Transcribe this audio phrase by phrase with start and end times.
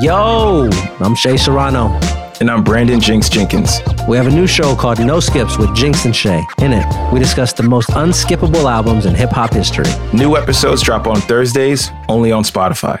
[0.00, 0.68] Yo,
[1.00, 1.88] I'm Shea Serrano.
[2.40, 3.80] And I'm Brandon Jinx Jenkins.
[4.08, 6.46] We have a new show called No Skips with Jinx and Shea.
[6.58, 9.90] In it, we discuss the most unskippable albums in hip hop history.
[10.12, 13.00] New episodes drop on Thursdays, only on Spotify.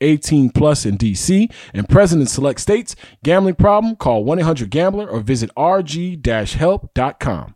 [0.00, 2.94] 18 plus in DC and present in select states.
[3.24, 3.96] Gambling problem?
[3.96, 7.54] Call 1-800-GAMBLER or visit rg-help.com.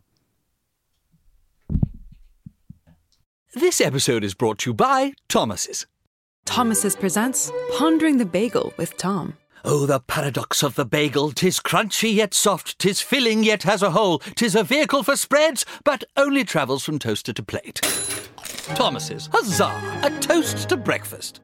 [3.55, 5.85] This episode is brought to you by Thomas's.
[6.45, 9.37] Thomas's presents Pondering the Bagel with Tom.
[9.65, 11.31] Oh, the paradox of the bagel!
[11.31, 15.65] Tis crunchy yet soft, tis filling yet has a hole, tis a vehicle for spreads,
[15.85, 17.79] but only travels from toaster to plate.
[18.75, 19.71] Thomas's, huzzah!
[20.03, 21.39] A toast to breakfast.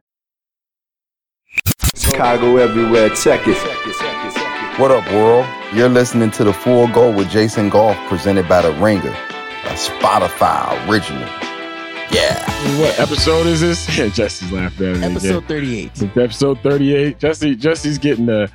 [1.99, 3.57] Chicago everywhere, check it.
[4.79, 5.45] What up, world?
[5.73, 10.89] You're listening to The Full Go with Jason Goff, presented by The Ringer, a Spotify
[10.89, 11.27] original.
[12.11, 12.39] Yeah.
[12.79, 13.85] What episode is this?
[14.15, 15.05] Jesse's laughing at me.
[15.07, 15.47] Episode again.
[15.47, 15.85] 38.
[15.91, 17.19] It's episode 38.
[17.19, 18.47] Jesse Jesse's getting a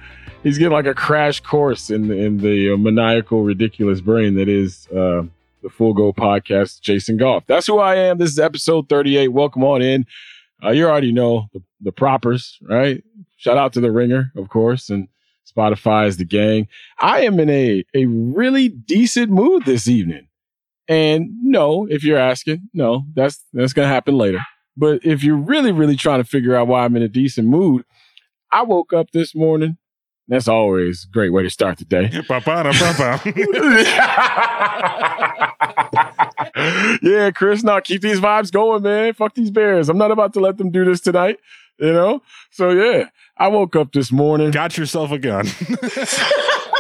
[0.43, 4.49] he's getting like a crash course in the, in the uh, maniacal ridiculous brain that
[4.49, 5.23] is uh,
[5.63, 7.45] the Full Go podcast Jason Goff.
[7.47, 8.17] That's who I am.
[8.17, 9.29] This is episode 38.
[9.29, 10.07] Welcome on in.
[10.65, 13.05] Uh, you already know the, the propers, right?
[13.45, 15.07] Shout out to the Ringer, of course, and
[15.47, 16.67] Spotify is the gang.
[16.99, 20.29] I am in a a really decent mood this evening.
[20.89, 24.41] And no, if you're asking, no, that's that's gonna happen later.
[24.79, 27.85] But if you're really, really trying to figure out why I'm in a decent mood,
[28.51, 29.77] I woke up this morning.
[30.27, 32.11] That's always a great way to start the day.
[37.03, 39.13] yeah, Chris, now keep these vibes going, man.
[39.13, 39.91] Fuck these bears.
[39.91, 41.41] I'm not about to let them do this tonight.
[41.79, 42.23] You know?
[42.51, 44.51] So yeah, I woke up this morning.
[44.53, 45.47] Got yourself a gun.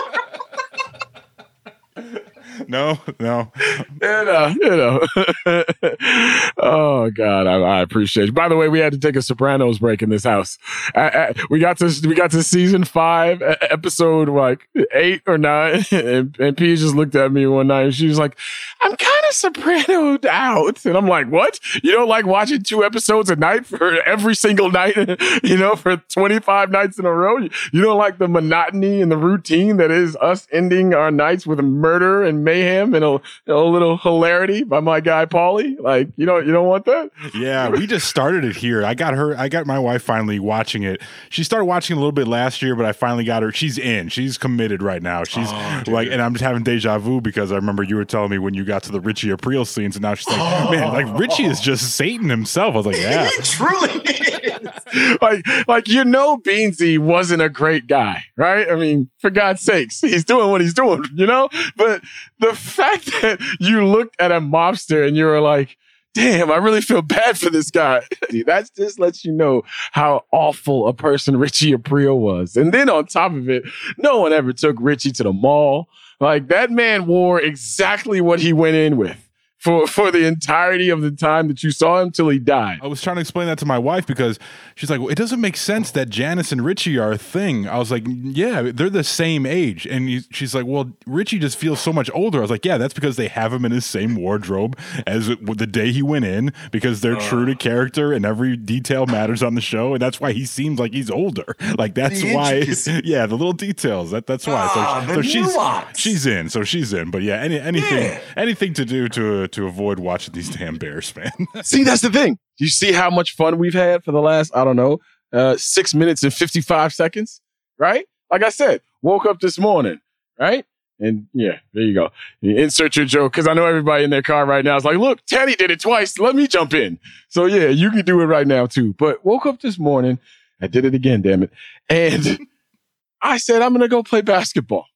[2.69, 3.52] no, no.
[4.00, 5.00] you know, you know.
[6.58, 8.32] oh God, I, I, appreciate you.
[8.32, 10.58] By the way, we had to take a Sopranos break in this house.
[10.94, 15.84] I, I, we got to we got to season five, episode like eight or nine,
[15.91, 18.36] and, and P just looked at me one night and she was like,
[18.81, 21.60] "I'm kind of Sopranoed out," and I'm like, "What?
[21.82, 24.96] You don't like watching two episodes a night for every single night?
[25.42, 27.38] you know, for 25 nights in a row?
[27.38, 31.58] You don't like the monotony and the routine that is us ending our nights with
[31.58, 35.78] a murder and mayhem and a, a little hilarity by my guy Paulie.
[35.78, 37.10] Like, you know, you don't want that?
[37.34, 38.84] Yeah, we just started it here.
[38.84, 41.03] I got her, I got my wife finally watching it.
[41.31, 43.53] She started watching a little bit last year, but I finally got her.
[43.53, 44.09] She's in.
[44.09, 45.25] She's committed right now.
[45.25, 48.31] She's oh, like, and I'm just having deja vu because I remember you were telling
[48.31, 50.70] me when you got to the Richie Aprile scenes, and now she's like, oh.
[50.70, 52.75] man, like Richie is just Satan himself.
[52.75, 55.19] I was like, yeah, it truly is.
[55.20, 58.70] like, like you know, Beansie wasn't a great guy, right?
[58.70, 61.48] I mean, for God's sakes, he's doing what he's doing, you know.
[61.76, 62.03] But
[62.44, 65.77] the fact that you looked at a mobster and you were like,
[66.15, 68.03] damn, I really feel bad for this guy.
[68.47, 69.62] that just lets you know
[69.93, 72.56] how awful a person Richie Aprile was.
[72.56, 73.65] And then on top of it,
[73.99, 75.88] no one ever took Richie to the mall.
[76.21, 79.28] Like that man wore exactly what he went in with
[79.64, 82.80] for for the entirety of the time that you saw him till he died.
[82.82, 84.38] I was trying to explain that to my wife because
[84.75, 87.78] she's like, well, "It doesn't make sense that Janice and Richie are a thing." I
[87.78, 91.80] was like, "Yeah, they're the same age." And he, she's like, "Well, Richie just feels
[91.80, 94.16] so much older." I was like, "Yeah, that's because they have him in his same
[94.16, 98.58] wardrobe as the day he went in because they're uh, true to character and every
[98.58, 101.56] detail matters on the show, and that's why he seems like he's older.
[101.76, 102.64] Like that's why,
[103.05, 104.12] yeah, the little details.
[104.12, 104.69] That that's why.
[104.70, 105.56] Ah, so, so she's
[105.96, 106.49] she's in.
[106.49, 107.11] So she's in.
[107.11, 108.20] But yeah, any anything yeah.
[108.37, 111.30] anything to do to to avoid watching these damn Bears, man.
[111.62, 112.38] see, that's the thing.
[112.58, 115.00] You see how much fun we've had for the last, I don't know,
[115.32, 117.40] uh, six minutes and 55 seconds,
[117.78, 118.06] right?
[118.30, 120.00] Like I said, woke up this morning,
[120.38, 120.64] right?
[121.00, 122.10] And yeah, there you go.
[122.40, 124.96] You insert your joke because I know everybody in their car right now is like,
[124.96, 126.18] look, Teddy did it twice.
[126.18, 126.98] Let me jump in.
[127.28, 128.94] So yeah, you can do it right now too.
[128.94, 130.18] But woke up this morning.
[130.60, 131.50] I did it again, damn it.
[131.88, 132.46] And
[133.22, 134.86] I said, I'm going to go play basketball.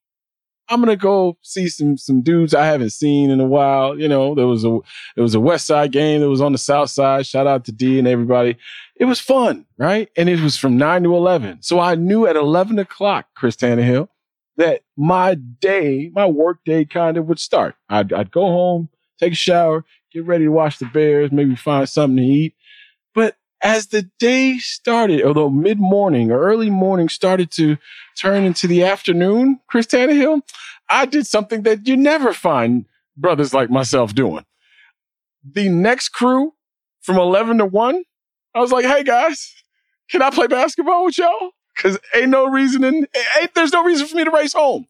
[0.69, 3.99] I'm gonna go see some some dudes I haven't seen in a while.
[3.99, 4.79] You know, there was a
[5.17, 7.27] it was a West Side game that was on the South Side.
[7.27, 8.57] Shout out to D and everybody.
[8.97, 10.11] It was fun, right?
[10.17, 11.63] And it was from nine to eleven.
[11.63, 14.09] So I knew at eleven o'clock, Chris Tannehill,
[14.57, 17.75] that my day, my work day, kind of would start.
[17.89, 18.89] I'd, I'd go home,
[19.19, 22.55] take a shower, get ready to watch the Bears, maybe find something to eat.
[23.61, 27.77] As the day started, although mid morning or early morning started to
[28.17, 30.43] turn into the afternoon, Chris Tannehill,
[30.89, 34.45] I did something that you never find brothers like myself doing.
[35.45, 36.55] The next crew
[37.01, 38.05] from 11 to 1,
[38.55, 39.55] I was like, hey guys,
[40.11, 41.51] can I play basketball with y'all?
[41.77, 43.07] Because ain't no reason in,
[43.41, 44.87] ain't, there's no reason for me to race home.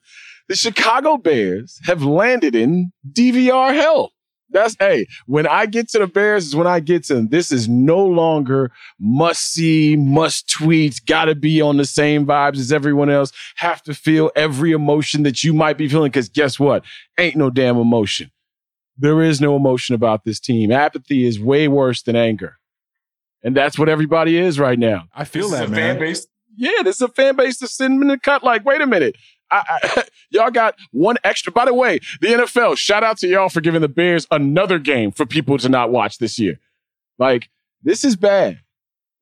[0.48, 4.12] The Chicago Bears have landed in DVR hell.
[4.50, 7.28] That's hey, when I get to the Bears is when I get to them.
[7.28, 12.72] This is no longer must see, must tweet, gotta be on the same vibes as
[12.72, 16.10] everyone else, have to feel every emotion that you might be feeling.
[16.10, 16.82] Cause guess what?
[17.18, 18.30] Ain't no damn emotion.
[18.96, 20.72] There is no emotion about this team.
[20.72, 22.56] Apathy is way worse than anger.
[23.44, 25.04] And that's what everybody is right now.
[25.14, 25.94] I feel This that is a man.
[25.94, 26.26] fan base.
[26.56, 28.42] Yeah, this is a fan base that's sitting in the cut.
[28.42, 29.14] Like, wait a minute.
[29.50, 31.52] I, y'all got one extra.
[31.52, 35.10] By the way, the NFL, shout out to y'all for giving the Bears another game
[35.10, 36.58] for people to not watch this year.
[37.18, 37.48] Like,
[37.82, 38.60] this is bad.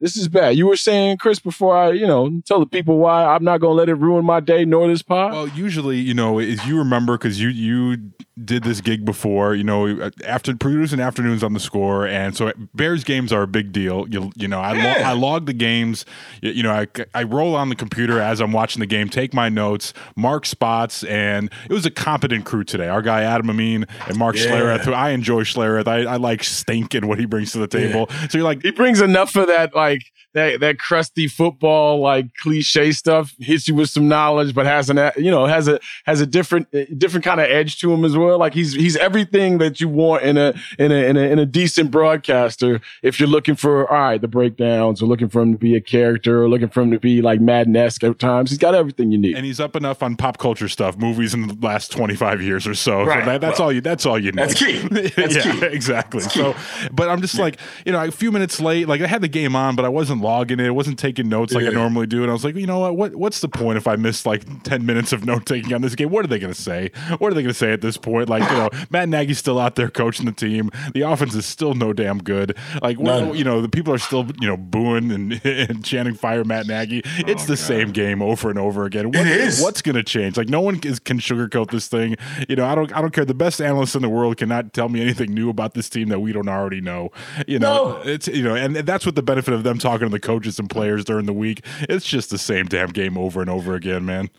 [0.00, 0.56] This is bad.
[0.56, 3.72] You were saying, Chris, before I, you know, tell the people why I'm not going
[3.72, 5.32] to let it ruin my day nor this pod.
[5.32, 7.96] Well, usually, you know, as you remember, because you you
[8.44, 12.52] did this gig before, you know, uh, after producing afternoons on the score, and so
[12.74, 14.06] Bears games are a big deal.
[14.10, 16.04] You you know, I lo- I log the games.
[16.42, 19.32] You, you know, I I roll on the computer as I'm watching the game, take
[19.32, 22.88] my notes, mark spots, and it was a competent crew today.
[22.88, 24.42] Our guy Adam Amin and Mark Yeah.
[24.50, 25.88] Schlereth, who I enjoy Schlereth.
[25.88, 28.10] I, I like Stink and what he brings to the table.
[28.28, 30.02] So you're like, he brings enough for that, like, like
[30.36, 35.10] that, that crusty football, like cliche stuff, hits you with some knowledge, but has an,
[35.16, 38.16] you know, has a, has a different, uh, different kind of edge to him as
[38.16, 38.38] well.
[38.38, 41.46] Like he's, he's everything that you want in a, in a, in a, in a
[41.46, 42.80] decent broadcaster.
[43.02, 45.80] If you're looking for, all right, the breakdowns or looking for him to be a
[45.80, 49.18] character or looking for him to be like Madden-esque at times, he's got everything you
[49.18, 49.36] need.
[49.36, 52.74] and he's up enough on pop culture stuff, movies in the last 25 years or
[52.74, 53.02] so.
[53.04, 53.24] Right.
[53.24, 53.80] So that, that's Well, all you.
[53.80, 54.38] That's all you need.
[54.38, 54.78] that's key.
[54.88, 55.64] That's yeah, key.
[55.66, 56.20] exactly.
[56.20, 56.54] So,
[56.92, 58.86] but I'm just like, you know, a few minutes late.
[58.86, 60.66] Like I had the game on, but I wasn't logging it.
[60.66, 62.22] I wasn't taking notes like I normally do.
[62.22, 62.96] And I was like, you know what?
[62.96, 65.94] What what's the point if I miss like 10 minutes of note taking on this
[65.94, 66.10] game?
[66.10, 66.90] What are they going to say?
[67.18, 68.28] What are they going to say at this point?
[68.28, 70.70] Like, you know, Matt Nagy's still out there coaching the team.
[70.94, 72.56] The offense is still no damn good.
[72.82, 73.34] Like, None.
[73.36, 77.02] you know, the people are still you know booing and, and chanting fire Matt Nagy.
[77.04, 79.06] Oh, it's the same game over and over again.
[79.08, 79.62] What, Oh, It is.
[79.62, 80.36] What's going to change?
[80.36, 82.16] Like, no one is, can sugarcoat this thing.
[82.48, 82.92] You know, I don't.
[82.96, 83.24] I don't care.
[83.24, 86.20] The best analysts in the world cannot tell me anything new about this team that
[86.20, 87.10] we don't already know.
[87.46, 88.02] You know, No.
[88.04, 90.68] it's you know, and that's what the benefit of them talking to the coaches and
[90.70, 91.64] players during the week.
[91.82, 94.30] It's just the same damn game over and over again, man.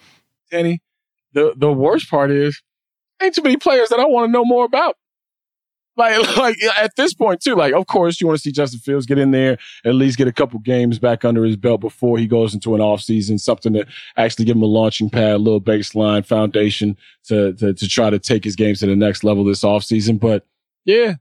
[0.52, 0.82] Danny,
[1.34, 2.62] the, the worst part is
[3.22, 4.96] ain't too many players that I want to know more about.
[5.96, 9.06] Like, like at this point too, like, of course you want to see Justin Fields
[9.08, 12.28] get in there, at least get a couple games back under his belt before he
[12.28, 13.86] goes into an offseason, something to
[14.16, 16.96] actually give him a launching pad, a little baseline foundation
[17.26, 20.20] to, to, to try to take his games to the next level this offseason.
[20.20, 20.46] But
[20.86, 21.16] yeah,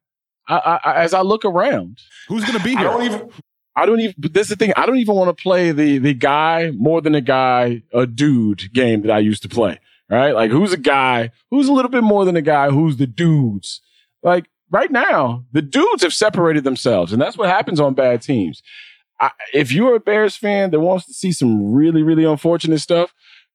[0.47, 1.99] I, I, I- as I look around,
[2.29, 2.89] Who's going to be I here?
[2.91, 3.31] don't even.
[3.77, 4.15] I don't even.
[4.35, 4.73] Is the thing.
[4.77, 8.73] I don't even want to play the the guy more than a guy, a dude
[8.73, 9.79] game that I used to play.
[10.09, 10.33] Right?
[10.33, 11.31] Like who's a guy?
[11.51, 12.71] Who's a little bit more than a guy?
[12.71, 13.83] Who's the dudes?
[14.23, 18.63] Like right now, the dudes have separated themselves, and that's what happens on bad teams.
[19.21, 23.15] I, if you're a Bears fan that wants to see some really, really unfortunate stuff,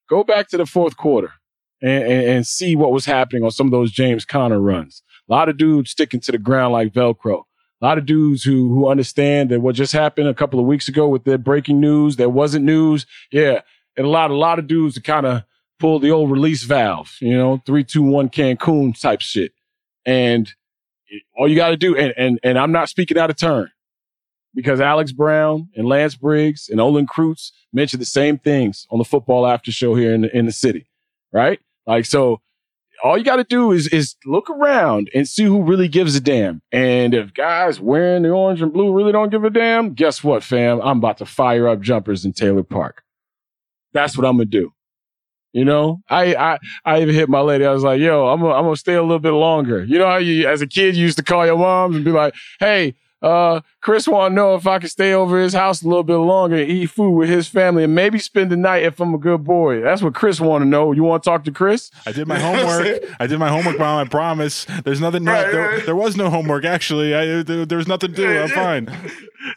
[0.09, 1.33] go back to the fourth quarter
[1.81, 5.03] and, and, and see what was happening on some of those James Conner runs.
[5.29, 7.43] A lot of dudes sticking to the ground like Velcro.
[7.81, 10.87] A lot of dudes who who understand that what just happened a couple of weeks
[10.87, 13.05] ago with their breaking news, there wasn't news.
[13.31, 13.61] Yeah,
[13.95, 15.43] it allowed a lot of dudes to kind of
[15.79, 19.51] pull the old release valve, you know, three, two, one Cancun type shit.
[20.05, 20.53] And
[21.35, 23.71] all you got to do, and, and and I'm not speaking out of turn,
[24.53, 29.05] because Alex Brown and Lance Briggs and Olin Kreutz mentioned the same things on the
[29.05, 30.87] football after show here in the, in the city,
[31.33, 31.59] right?
[31.87, 32.41] Like so,
[33.03, 36.19] all you got to do is is look around and see who really gives a
[36.21, 36.61] damn.
[36.71, 40.43] And if guys wearing the orange and blue really don't give a damn, guess what,
[40.43, 40.81] fam?
[40.81, 43.03] I'm about to fire up jumpers in Taylor Park.
[43.93, 44.71] That's what I'm gonna do.
[45.53, 47.65] You know, I I I even hit my lady.
[47.65, 50.07] I was like, "Yo, I'm gonna, I'm gonna stay a little bit longer." You know
[50.07, 52.95] how you, as a kid, you used to call your moms and be like, "Hey,
[53.21, 56.15] uh, Chris want to know if I can stay over his house a little bit
[56.17, 59.17] longer and eat food with his family and maybe spend the night if I'm a
[59.17, 59.81] good boy.
[59.81, 60.91] That's what Chris want to know.
[60.91, 61.89] You want to talk to Chris?
[62.05, 63.03] I did my homework.
[63.19, 64.05] I did my homework, mom.
[64.05, 64.65] I promise.
[64.83, 65.23] There's nothing.
[65.23, 65.85] No, Right, there, right.
[65.85, 67.15] there was no homework actually.
[67.15, 68.39] I, there, there was nothing to do.
[68.39, 68.89] I'm fine.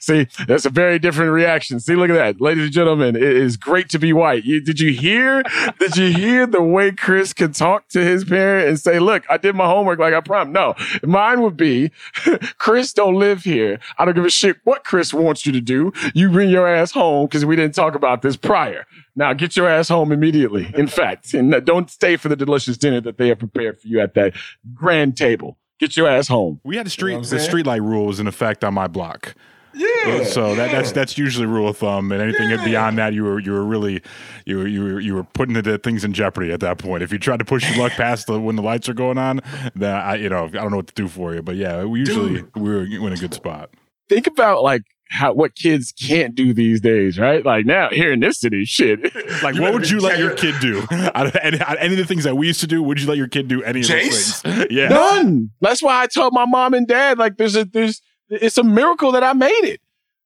[0.00, 1.78] See, that's a very different reaction.
[1.78, 3.16] See, look at that, ladies and gentlemen.
[3.16, 4.44] It is great to be white.
[4.44, 5.42] You, did you hear?
[5.78, 9.36] did you hear the way Chris can talk to his parent and say, "Look, I
[9.36, 11.90] did my homework like I promised." No, mine would be,
[12.58, 13.78] Chris don't live here.
[13.98, 15.92] I don't give a shit what Chris wants you to do.
[16.14, 18.86] You bring your ass home because we didn't talk about this prior.
[19.16, 20.72] Now get your ass home immediately.
[20.74, 24.00] In fact, and don't stay for the delicious dinner that they have prepared for you
[24.00, 24.34] at that
[24.74, 25.58] grand table.
[25.78, 26.60] Get your ass home.
[26.64, 27.12] We had a street.
[27.12, 27.42] what I'm the saying?
[27.42, 29.34] street light rule was in effect on my block.
[29.74, 30.24] Yeah.
[30.24, 33.52] So that, that's that's usually rule of thumb, and anything beyond that, you were you
[33.52, 34.02] were really
[34.46, 37.02] you were, you were you were putting the things in jeopardy at that point.
[37.02, 39.40] If you tried to push your luck past the, when the lights are going on,
[39.74, 41.42] then I you know I don't know what to do for you.
[41.42, 43.70] But yeah, we usually we were in a good spot.
[44.08, 47.44] Think about like how what kids can't do these days, right?
[47.44, 49.00] Like now here in this city, shit.
[49.42, 50.86] Like, what would you let your kid do?
[50.90, 53.00] Out of any, out of any of the things that we used to do, would
[53.00, 54.66] you let your kid do any of those things?
[54.70, 54.88] Yeah.
[54.88, 55.50] None.
[55.60, 59.12] That's why I told my mom and dad like there's a there's it's a miracle
[59.12, 59.80] that I made it.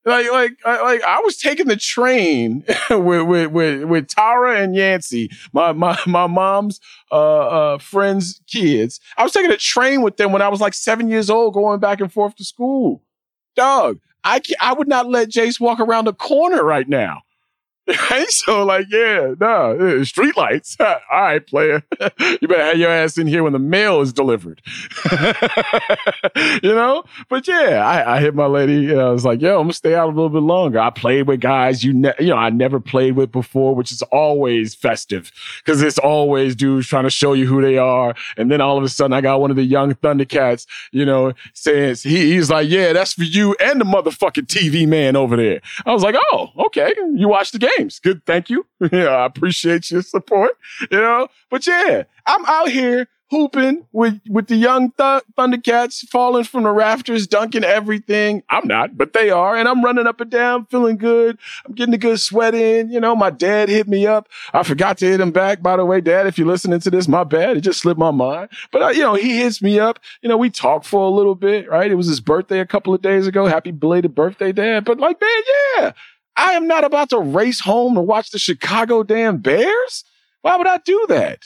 [0.04, 4.74] Like like I, like I was taking the train with, with with with Tara and
[4.74, 6.80] Yancey, my my my mom's
[7.10, 7.38] uh
[7.74, 9.00] uh friends' kids.
[9.16, 11.80] I was taking a train with them when I was like seven years old, going
[11.80, 13.02] back and forth to school.
[13.58, 17.22] Dog, I I would not let Jace walk around the corner right now.
[17.88, 18.26] Right?
[18.38, 20.76] So like, yeah, no, street lights.
[20.80, 21.82] All right, player.
[22.40, 24.62] you better have your ass in here when the mail is delivered.
[26.62, 27.04] you know?
[27.28, 28.74] But yeah, I, I hit my lady.
[28.74, 30.78] You know, I was like, yo, I'm gonna stay out a little bit longer.
[30.78, 34.02] I played with guys you ne- you know I never played with before, which is
[34.02, 35.32] always festive
[35.64, 38.14] because it's always dudes trying to show you who they are.
[38.36, 41.32] And then all of a sudden, I got one of the young Thundercats, you know,
[41.54, 45.60] saying he, he's like, yeah, that's for you and the motherfucking TV man over there.
[45.86, 48.66] I was like, oh, okay, you watch the games, good, thank you.
[48.92, 50.52] yeah, I appreciate your support,
[50.90, 51.28] you know.
[51.50, 56.70] But yeah, I'm out here hooping with with the young th- Thundercats falling from the
[56.70, 58.42] rafters, dunking everything.
[58.48, 61.38] I'm not, but they are, and I'm running up and down, feeling good.
[61.66, 62.90] I'm getting a good sweat in.
[62.90, 64.28] You know, my dad hit me up.
[64.52, 65.62] I forgot to hit him back.
[65.62, 67.56] By the way, Dad, if you're listening to this, my bad.
[67.56, 68.50] It just slipped my mind.
[68.72, 70.00] But uh, you know, he hits me up.
[70.22, 71.68] You know, we talked for a little bit.
[71.68, 71.90] Right?
[71.90, 73.46] It was his birthday a couple of days ago.
[73.46, 74.84] Happy belated birthday, Dad.
[74.84, 75.42] But like, man,
[75.78, 75.92] yeah.
[76.38, 80.04] I am not about to race home to watch the Chicago damn Bears.
[80.42, 81.40] Why would I do that?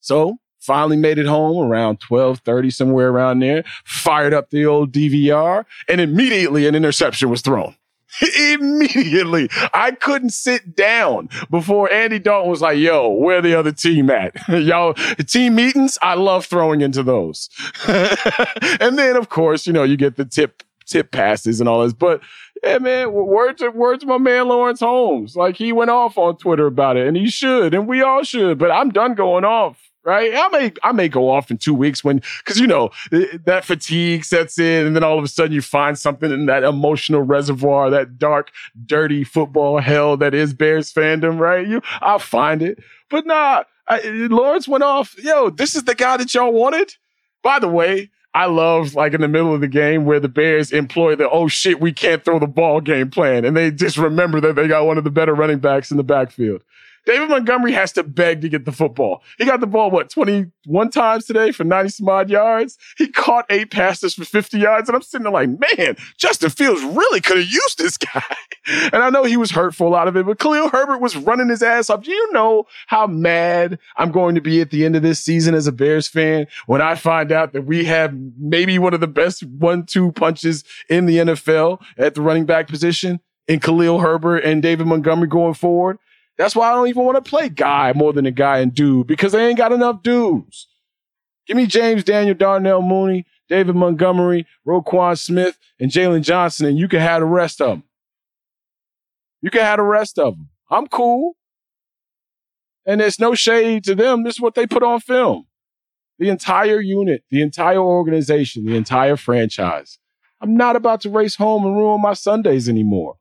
[0.00, 5.64] So finally made it home around 1230, somewhere around there, fired up the old DVR,
[5.88, 7.76] and immediately an interception was thrown.
[8.38, 9.48] immediately.
[9.72, 14.34] I couldn't sit down before Andy Dalton was like, yo, where the other team at?
[14.48, 14.94] Y'all,
[15.26, 17.48] team meetings, I love throwing into those.
[17.88, 21.92] and then, of course, you know, you get the tip tip passes and all this.
[21.92, 22.20] But
[22.62, 25.36] yeah, man, w- word to word to my man Lawrence Holmes.
[25.36, 28.58] Like he went off on Twitter about it, and he should, and we all should.
[28.58, 29.78] But I'm done going off.
[30.04, 32.90] Right, I may I may go off in two weeks when because you know
[33.44, 36.64] that fatigue sets in, and then all of a sudden you find something in that
[36.64, 38.50] emotional reservoir, that dark,
[38.84, 41.38] dirty football hell that is Bears fandom.
[41.38, 43.62] Right, you I'll find it, but nah.
[43.88, 45.16] I, Lawrence went off.
[45.18, 46.96] Yo, this is the guy that y'all wanted.
[47.42, 50.72] By the way, I love like in the middle of the game where the Bears
[50.72, 53.44] employ the oh shit, we can't throw the ball game plan.
[53.44, 56.02] And they just remember that they got one of the better running backs in the
[56.02, 56.62] backfield.
[57.04, 59.22] David Montgomery has to beg to get the football.
[59.38, 62.78] He got the ball, what, 21 times today for 90 some odd yards?
[62.96, 64.88] He caught eight passes for 50 yards.
[64.88, 68.22] And I'm sitting there like, man, Justin Fields really could have used this guy.
[68.64, 71.16] And I know he was hurt for a lot of it, but Khalil Herbert was
[71.16, 72.04] running his ass off.
[72.04, 75.56] Do you know how mad I'm going to be at the end of this season
[75.56, 79.08] as a Bears fan when I find out that we have maybe one of the
[79.08, 83.18] best one two punches in the NFL at the running back position
[83.48, 85.98] in Khalil Herbert and David Montgomery going forward?
[86.38, 89.06] That's why I don't even want to play guy more than a guy and dude
[89.06, 90.68] because they ain't got enough dudes.
[91.46, 96.88] Give me James Daniel, Darnell Mooney, David Montgomery, Roquan Smith, and Jaylon Johnson, and you
[96.88, 97.82] can have the rest of them.
[99.42, 100.48] You can have the rest of them.
[100.70, 101.36] I'm cool.
[102.86, 104.22] And there's no shade to them.
[104.22, 105.46] This is what they put on film.
[106.18, 109.98] The entire unit, the entire organization, the entire franchise.
[110.40, 113.16] I'm not about to race home and ruin my Sundays anymore.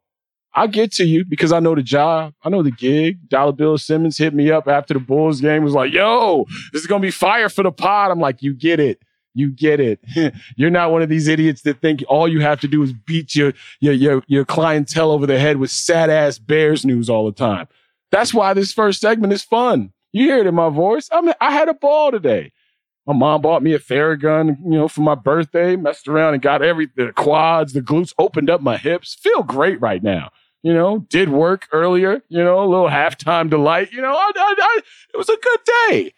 [0.53, 2.33] I'll get to you because I know the job.
[2.43, 3.29] I know the gig.
[3.29, 6.87] Dollar Bill Simmons hit me up after the Bulls game, was like, yo, this is
[6.87, 8.11] to be fire for the pod.
[8.11, 9.01] I'm like, you get it.
[9.33, 10.01] You get it.
[10.57, 13.33] You're not one of these idiots that think all you have to do is beat
[13.33, 17.31] your, your, your, your clientele over the head with sad ass Bears news all the
[17.31, 17.67] time.
[18.11, 19.93] That's why this first segment is fun.
[20.11, 21.07] You hear it in my voice.
[21.13, 22.51] I mean, I had a ball today.
[23.07, 25.77] My mom bought me a Theragun, you know, for my birthday.
[25.77, 29.15] Messed around and got everything, the quads, the glutes, opened up my hips.
[29.15, 30.29] Feel great right now.
[30.63, 32.21] You know, did work earlier.
[32.29, 33.91] You know, a little halftime delight.
[33.91, 34.81] You know, I, I, I,
[35.13, 36.13] it was a good day.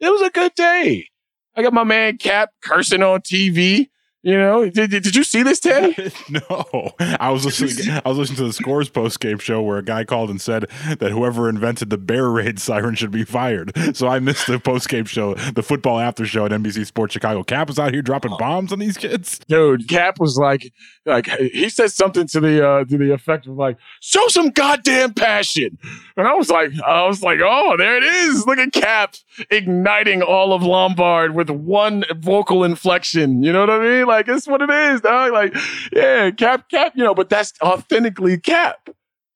[0.00, 1.08] It was a good day.
[1.56, 3.88] I got my man Cap cursing on TV.
[4.24, 6.12] You know, did, did, you see this, Teddy?
[6.30, 8.00] no, I was listening.
[8.04, 10.70] I was listening to the Scores post game show where a guy called and said
[11.00, 13.72] that whoever invented the bear raid siren should be fired.
[13.96, 17.42] So I missed the post game show, the football after show at NBC Sports Chicago.
[17.42, 19.40] Cap was out here dropping bombs on these kids.
[19.48, 20.72] Dude, Cap was like,
[21.04, 25.14] like he said something to the uh, to the effect of like, "Show some goddamn
[25.14, 25.78] passion,"
[26.16, 28.46] and I was like, I was like, oh, there it is.
[28.46, 29.16] Look at Cap
[29.50, 33.42] igniting all of Lombard with one vocal inflection.
[33.42, 34.06] You know what I mean?
[34.06, 35.32] Like it's what it is, dog.
[35.32, 35.54] Like,
[35.92, 38.88] yeah, Cap, Cap, you know, but that's authentically Cap.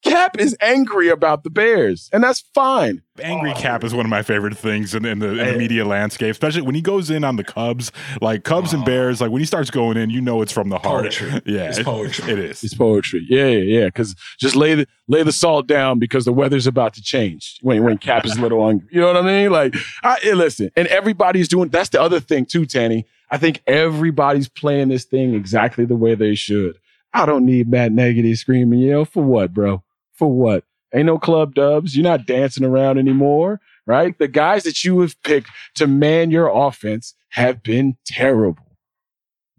[0.06, 3.02] Cap is angry about the Bears, and that's fine.
[3.20, 3.58] Angry oh.
[3.58, 6.62] Cap is one of my favorite things in, in, the, in, the, media landscape, especially
[6.62, 7.90] when he goes in on the Cubs,
[8.20, 8.76] like Cubs oh.
[8.76, 9.20] and Bears.
[9.20, 11.04] Like when he starts going in, you know it's from the heart.
[11.04, 11.32] Poetry.
[11.46, 12.32] Yeah, it's poetry.
[12.32, 12.64] It, it is.
[12.64, 13.26] It's poetry.
[13.28, 13.84] Yeah, yeah, yeah.
[13.86, 17.82] Because just lay the lay the salt down because the weather's about to change when
[17.82, 18.88] when Cap is a little angry.
[18.90, 19.50] You know what I mean?
[19.50, 21.68] Like, I, eh, listen, and everybody's doing.
[21.68, 23.06] That's the other thing too, Tanny.
[23.30, 26.78] I think everybody's playing this thing exactly the way they should.
[27.12, 29.82] I don't need Matt Negative screaming, know, for what, bro?
[30.14, 30.64] For what?
[30.94, 31.96] Ain't no club dubs.
[31.96, 34.16] You're not dancing around anymore, right?
[34.18, 38.65] The guys that you have picked to man your offense have been terrible.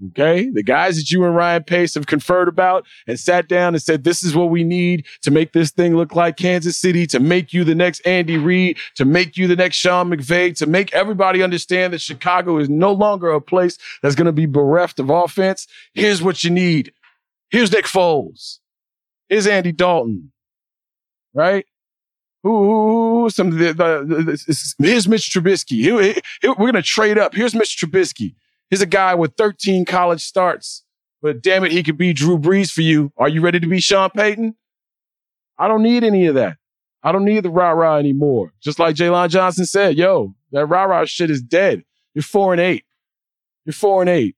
[0.09, 0.49] Okay.
[0.51, 4.03] The guys that you and Ryan Pace have conferred about and sat down and said,
[4.03, 7.51] this is what we need to make this thing look like Kansas City, to make
[7.51, 11.41] you the next Andy Reid, to make you the next Sean McVay, to make everybody
[11.41, 15.67] understand that Chicago is no longer a place that's going to be bereft of offense.
[15.93, 16.93] Here's what you need.
[17.49, 18.59] Here's Nick Foles.
[19.29, 20.31] Here's Andy Dalton
[21.37, 21.65] right?
[22.45, 25.81] Ooh, some the, the, the, here's Mitch Trubisky.
[25.81, 27.33] Here, here, we're gonna trade up.
[27.33, 28.35] Here's Mitch Trubisky.
[28.69, 30.83] Here's a guy with 13 college starts,
[31.21, 33.11] but damn it, he could be Drew Brees for you.
[33.17, 34.55] Are you ready to be Sean Payton?
[35.57, 36.57] I don't need any of that.
[37.03, 38.53] I don't need the rah rah anymore.
[38.61, 41.83] Just like Jaylon Johnson said, yo, that rah rah shit is dead.
[42.13, 42.83] You're four and eight.
[43.65, 44.35] You're four and eight.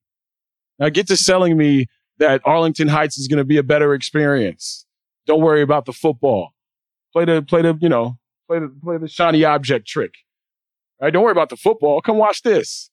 [0.77, 1.87] Now get to selling me
[2.19, 4.85] that Arlington Heights is going to be a better experience.
[5.25, 6.53] Don't worry about the football.
[7.13, 8.17] Play the play the you know
[8.47, 10.13] play the play the shiny object trick.
[11.01, 11.11] Right?
[11.11, 12.01] Don't worry about the football.
[12.01, 12.91] Come watch this.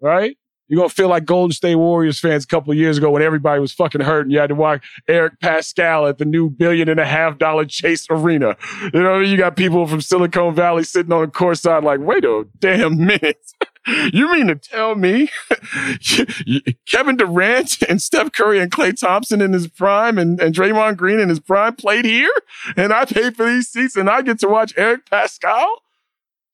[0.00, 0.36] Right?
[0.70, 3.72] You're gonna feel like Golden State Warriors fans a couple years ago when everybody was
[3.72, 7.04] fucking hurt and you had to watch Eric Paschall at the new billion and a
[7.04, 8.56] half dollar Chase Arena.
[8.94, 12.24] You know, you got people from Silicon Valley sitting on the court side like, wait
[12.24, 13.52] a damn minute.
[14.12, 15.28] you mean to tell me
[16.86, 21.18] Kevin Durant and Steph Curry and Klay Thompson in his prime and, and Draymond Green
[21.18, 22.32] in his prime played here?
[22.76, 25.78] And I paid for these seats and I get to watch Eric Paschall?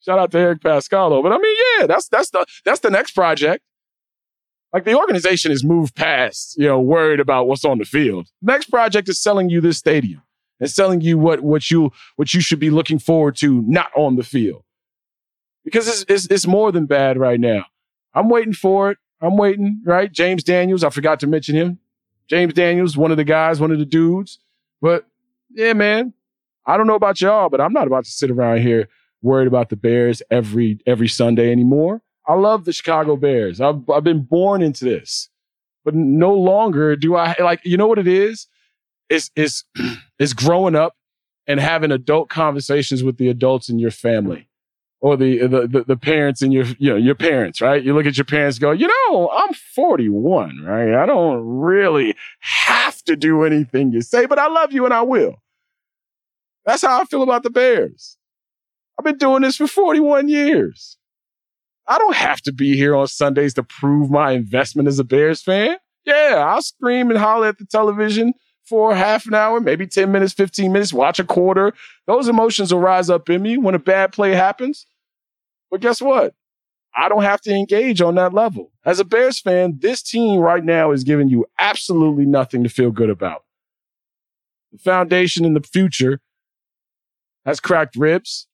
[0.01, 1.23] Shout out to Eric Paschall though.
[1.23, 3.62] But I mean, yeah, that's that's the that's the next project.
[4.77, 8.29] Like the organization has moved past, you know, worried about what's on the field.
[8.43, 10.21] Next project is selling you this stadium
[10.61, 14.17] and selling you what what you what you should be looking forward to not on
[14.17, 14.65] the field.
[15.65, 17.65] Because it's, it's, it's more than bad right now.
[18.12, 18.99] I'm waiting for it.
[19.19, 20.12] I'm waiting, right?
[20.12, 21.79] James Daniels, I forgot to mention him.
[22.29, 24.41] James Daniels, one of the guys, one of the dudes.
[24.83, 25.07] But
[25.55, 26.12] yeah, man,
[26.67, 28.91] I don't know about y'all, but I'm not about to sit around here
[29.23, 32.03] worried about the Bears every every Sunday anymore.
[32.27, 33.61] I love the Chicago Bears.
[33.61, 35.29] I've, I've been born into this,
[35.85, 38.49] but no longer do I like, you know what it is?
[39.09, 39.65] It's, it's,
[40.19, 40.97] it's growing up
[41.47, 44.49] and having adult conversations with the adults in your family
[45.01, 47.83] or the, the, the, the, parents in your, you know, your parents, right?
[47.83, 50.95] You look at your parents go, you know, I'm 41, right?
[50.95, 55.03] I don't really have to do anything you say, but I love you and I
[55.03, 55.37] will.
[56.65, 58.17] That's how I feel about the Bears.
[58.99, 60.97] I've been doing this for 41 years.
[61.88, 65.42] I don't have to be here on Sundays to prove my investment as a Bears
[65.42, 65.77] fan.
[66.05, 70.33] Yeah, I'll scream and holler at the television for half an hour, maybe 10 minutes,
[70.33, 71.72] 15 minutes, watch a quarter.
[72.07, 74.87] Those emotions will rise up in me when a bad play happens.
[75.70, 76.35] But guess what?
[76.96, 78.72] I don't have to engage on that level.
[78.85, 82.90] As a Bears fan, this team right now is giving you absolutely nothing to feel
[82.90, 83.44] good about.
[84.72, 86.20] The foundation in the future
[87.44, 88.49] has cracked ribs.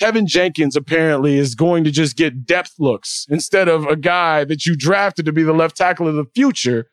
[0.00, 4.64] Teven Jenkins apparently is going to just get depth looks instead of a guy that
[4.64, 6.86] you drafted to be the left tackle of the future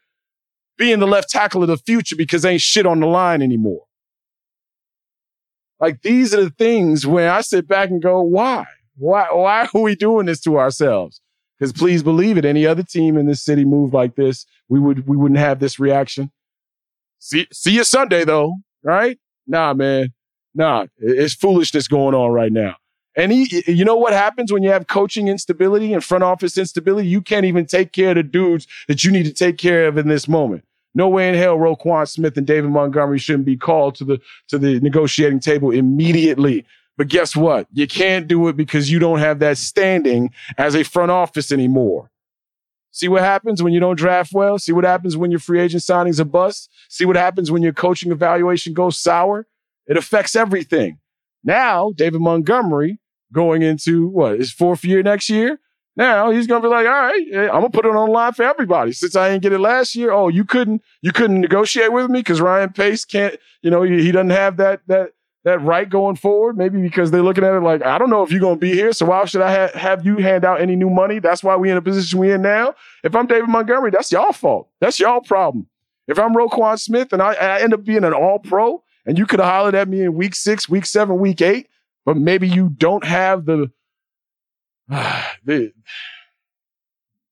[0.77, 3.83] being the left tackle of the future because ain't shit on the line anymore.
[5.79, 8.65] Like these are the things where I sit back and go, why?
[8.97, 11.21] Why, why are we doing this to ourselves?
[11.59, 15.07] Because please believe it, any other team in this city moved like this, we would
[15.07, 16.31] we wouldn't have this reaction.
[17.19, 19.17] See see you Sunday though, right?
[19.47, 20.13] Nah, man.
[20.53, 22.75] Nah, it's foolishness going on right now.
[23.15, 27.07] And he, you know what happens when you have coaching instability and front office instability?
[27.07, 29.97] You can't even take care of the dudes that you need to take care of
[29.97, 30.65] in this moment.
[30.93, 34.57] No way in hell Roquan Smith and David Montgomery shouldn't be called to the to
[34.57, 36.65] the negotiating table immediately.
[36.97, 37.67] But guess what?
[37.73, 42.09] You can't do it because you don't have that standing as a front office anymore.
[42.91, 44.57] See what happens when you don't draft well?
[44.57, 46.69] See what happens when your free agent signing's a bust?
[46.87, 49.47] See what happens when your coaching evaluation goes sour?
[49.87, 50.99] It affects everything.
[51.43, 52.99] Now, David Montgomery
[53.35, 55.59] going into what his fourth year next year.
[55.97, 58.43] Now he's gonna be like, all right, I'm gonna put it on the line for
[58.43, 58.91] everybody.
[58.91, 62.19] Since I didn't get it last year, oh, you couldn't, you couldn't negotiate with me
[62.19, 65.11] because Ryan Pace can't, you know, he, he doesn't have that that
[65.43, 66.57] that right going forward.
[66.57, 68.91] Maybe because they're looking at it like, I don't know if you're gonna be here,
[68.91, 71.19] so why should I ha- have you hand out any new money?
[71.19, 72.73] That's why we in a position we in now.
[73.03, 74.69] If I'm David Montgomery, that's y'all fault.
[74.81, 75.67] That's y'all problem.
[76.07, 79.25] If I'm Roquan Smith and I, I end up being an All Pro, and you
[79.25, 81.67] could have hollered at me in week six, week seven, week eight,
[82.05, 83.71] but maybe you don't have the
[84.89, 85.71] the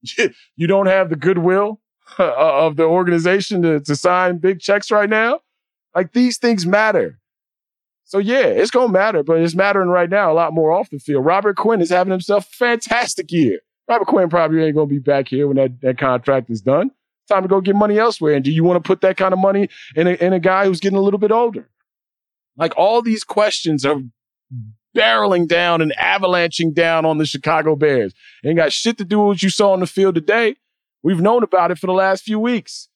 [0.56, 1.80] you don't have the goodwill
[2.20, 5.40] uh, of the organization to, to sign big checks right now.
[5.96, 7.20] Like these things matter.
[8.04, 11.00] So yeah, it's gonna matter, but it's mattering right now a lot more off the
[11.00, 11.26] field.
[11.26, 13.60] Robert Quinn is having himself a fantastic year.
[13.88, 16.92] Robert Quinn probably ain't gonna be back here when that, that contract is done.
[17.30, 18.34] Time to go get money elsewhere.
[18.34, 20.66] And do you want to put that kind of money in a, in a guy
[20.66, 21.70] who's getting a little bit older?
[22.58, 24.02] Like all these questions are
[24.96, 28.14] barreling down and avalanching down on the Chicago Bears.
[28.46, 30.56] Ain't got shit to do with what you saw on the field today.
[31.02, 32.88] We've known about it for the last few weeks.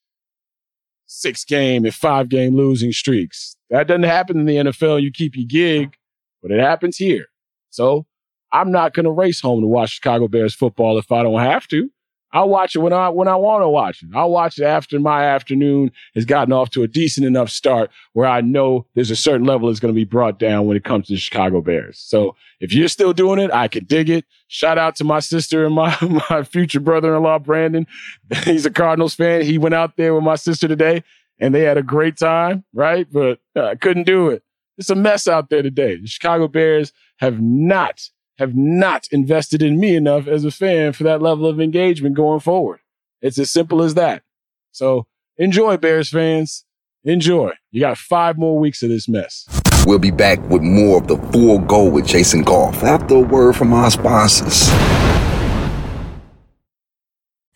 [1.05, 3.55] Six game and five game losing streaks.
[3.69, 5.01] That doesn't happen in the NFL.
[5.01, 5.95] You keep your gig,
[6.41, 7.25] but it happens here.
[7.69, 8.05] So
[8.51, 11.67] I'm not going to race home to watch Chicago Bears football if I don't have
[11.69, 11.89] to.
[12.33, 14.09] I'll watch it when I when I want to watch it.
[14.13, 18.27] I'll watch it after my afternoon has gotten off to a decent enough start where
[18.27, 21.07] I know there's a certain level that's going to be brought down when it comes
[21.07, 21.99] to the Chicago Bears.
[21.99, 24.25] So if you're still doing it, I can dig it.
[24.47, 25.95] Shout out to my sister and my
[26.29, 27.87] my future brother-in-law Brandon.
[28.43, 29.43] He's a Cardinals fan.
[29.43, 31.03] He went out there with my sister today
[31.39, 33.07] and they had a great time, right?
[33.11, 34.43] But I uh, couldn't do it.
[34.77, 35.97] It's a mess out there today.
[35.97, 41.04] The Chicago Bears have not have not invested in me enough as a fan for
[41.04, 42.80] that level of engagement going forward.
[43.21, 44.23] It's as simple as that.
[44.71, 46.63] So enjoy, Bears fans.
[47.04, 47.52] Enjoy.
[47.71, 49.47] You got five more weeks of this mess.
[49.86, 53.56] We'll be back with more of the full go with Jason Goff after a word
[53.56, 54.69] from our sponsors.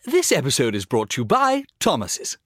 [0.06, 2.38] This episode is brought to you by Thomas's.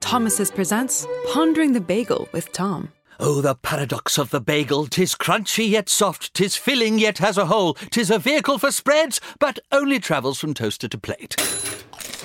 [0.00, 2.92] Thomas's presents Pondering the Bagel with Tom.
[3.18, 4.86] Oh, the paradox of the bagel!
[4.86, 9.20] Tis crunchy yet soft, tis filling yet has a hole, tis a vehicle for spreads,
[9.38, 11.34] but only travels from toaster to plate.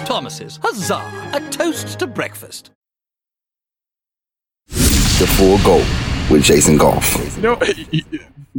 [0.06, 1.32] Thomas's, huzzah!
[1.34, 2.72] A toast to breakfast.
[4.68, 5.78] The full go
[6.30, 7.16] with Jason Goff.
[7.38, 7.60] You know,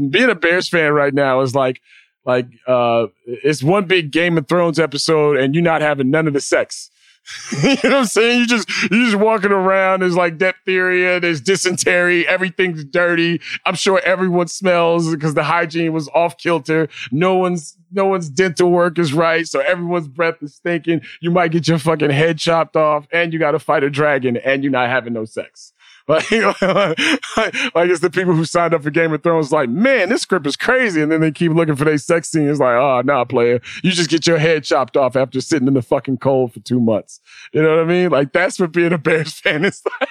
[0.09, 1.83] being a Bears fan right now is like,
[2.25, 6.33] like, uh, it's one big Game of Thrones episode, and you're not having none of
[6.33, 6.89] the sex.
[7.63, 8.41] you know what I'm saying?
[8.41, 10.01] You just you just walking around.
[10.01, 11.21] There's like diphtheria.
[11.21, 12.27] There's dysentery.
[12.27, 13.41] Everything's dirty.
[13.65, 16.89] I'm sure everyone smells because the hygiene was off kilter.
[17.13, 21.03] No one's no one's dental work is right, so everyone's breath is stinking.
[21.21, 24.37] You might get your fucking head chopped off, and you got to fight a dragon,
[24.39, 25.73] and you're not having no sex.
[26.13, 26.31] Like,
[27.75, 30.47] like it's the people who signed up for Game of Thrones, like, man, this script
[30.47, 31.01] is crazy.
[31.01, 33.61] And then they keep looking for their sex scenes, like, oh, nah, player.
[33.83, 36.81] You just get your head chopped off after sitting in the fucking cold for two
[36.81, 37.21] months.
[37.53, 38.11] You know what I mean?
[38.11, 40.11] Like, that's what being a Bears fan is like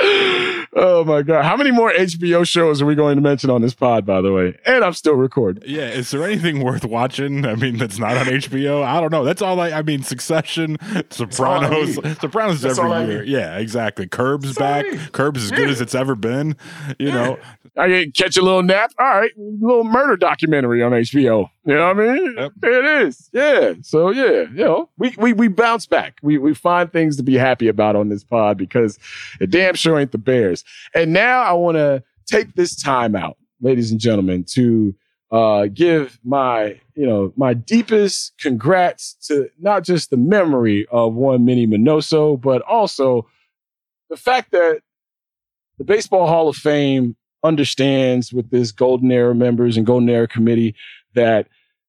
[0.00, 1.44] oh my god!
[1.44, 4.06] How many more HBO shows are we going to mention on this pod?
[4.06, 5.62] By the way, and I'm still recording.
[5.66, 7.44] Yeah, is there anything worth watching?
[7.44, 8.84] I mean, that's not on HBO.
[8.84, 9.24] I don't know.
[9.24, 9.70] That's all I.
[9.70, 10.76] I mean, Succession,
[11.10, 13.24] Sopranos, Sopranos that's every year.
[13.24, 14.06] Yeah, exactly.
[14.06, 15.12] Curb's that's back.
[15.12, 15.56] Curb's as yeah.
[15.56, 16.56] good as it's ever been.
[16.98, 17.14] You yeah.
[17.14, 17.38] know,
[17.76, 18.92] I catch a little nap.
[18.98, 21.50] All right, little murder documentary on HBO.
[21.68, 22.34] You know what I mean?
[22.38, 22.52] Yep.
[22.62, 23.28] It is.
[23.30, 23.74] Yeah.
[23.82, 26.16] So yeah, you know, we we we bounce back.
[26.22, 28.98] We we find things to be happy about on this pod because
[29.38, 30.64] it damn sure ain't the Bears.
[30.94, 34.94] And now I want to take this time out, ladies and gentlemen, to
[35.30, 41.44] uh, give my you know my deepest congrats to not just the memory of one
[41.44, 43.28] Minnie Minoso, but also
[44.08, 44.80] the fact that
[45.76, 50.74] the Baseball Hall of Fame understands with this Golden Era members and Golden Era committee
[51.14, 51.46] that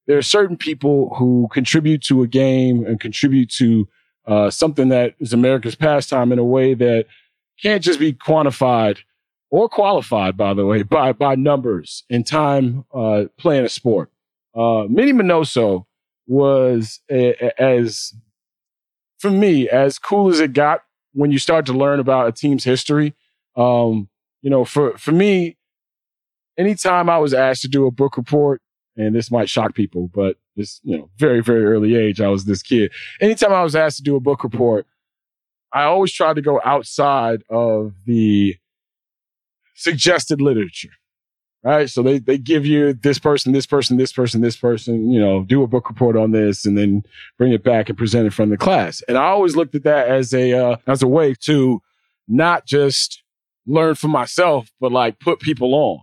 [0.10, 3.88] there are certain people who contribute to a game and contribute to
[4.26, 7.06] uh, something that is America's pastime in a way that
[7.62, 8.98] can't just be quantified
[9.52, 14.12] or qualified, by the way, by by numbers and time uh, playing a sport.
[14.56, 15.86] Uh, Minnie Minoso
[16.26, 18.16] was a, a, as,
[19.20, 20.82] for me, as cool as it got
[21.14, 23.14] when you start to learn about a team's history.
[23.56, 24.10] Um,
[24.42, 25.58] you know, for for me,
[26.58, 28.60] anytime I was asked to do a book report,
[29.00, 32.44] and this might shock people, but this, you know, very, very early age, I was
[32.44, 32.92] this kid.
[33.22, 34.86] Anytime I was asked to do a book report,
[35.72, 38.58] I always tried to go outside of the
[39.74, 40.90] suggested literature.
[41.64, 41.90] Right.
[41.90, 45.44] So they, they give you this person, this person, this person, this person, you know,
[45.44, 47.04] do a book report on this and then
[47.38, 49.02] bring it back and present it from the class.
[49.10, 51.82] And I always looked at that as a, uh, as a way to
[52.30, 53.24] not just
[53.66, 56.00] learn for myself, but like put people on.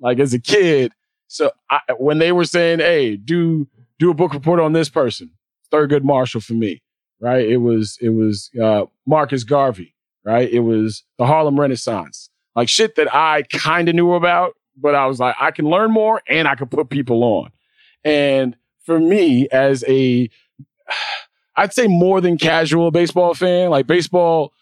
[0.00, 0.92] Like as a kid,
[1.36, 3.68] so I, when they were saying, "Hey, do
[3.98, 5.30] do a book report on this person,"
[5.72, 6.82] Thurgood Marshall for me,
[7.20, 7.46] right?
[7.46, 9.94] It was it was uh, Marcus Garvey,
[10.24, 10.48] right?
[10.50, 15.06] It was the Harlem Renaissance, like shit that I kind of knew about, but I
[15.06, 17.50] was like, I can learn more and I can put people on.
[18.04, 20.28] And for me, as a,
[21.56, 24.52] I'd say more than casual baseball fan, like baseball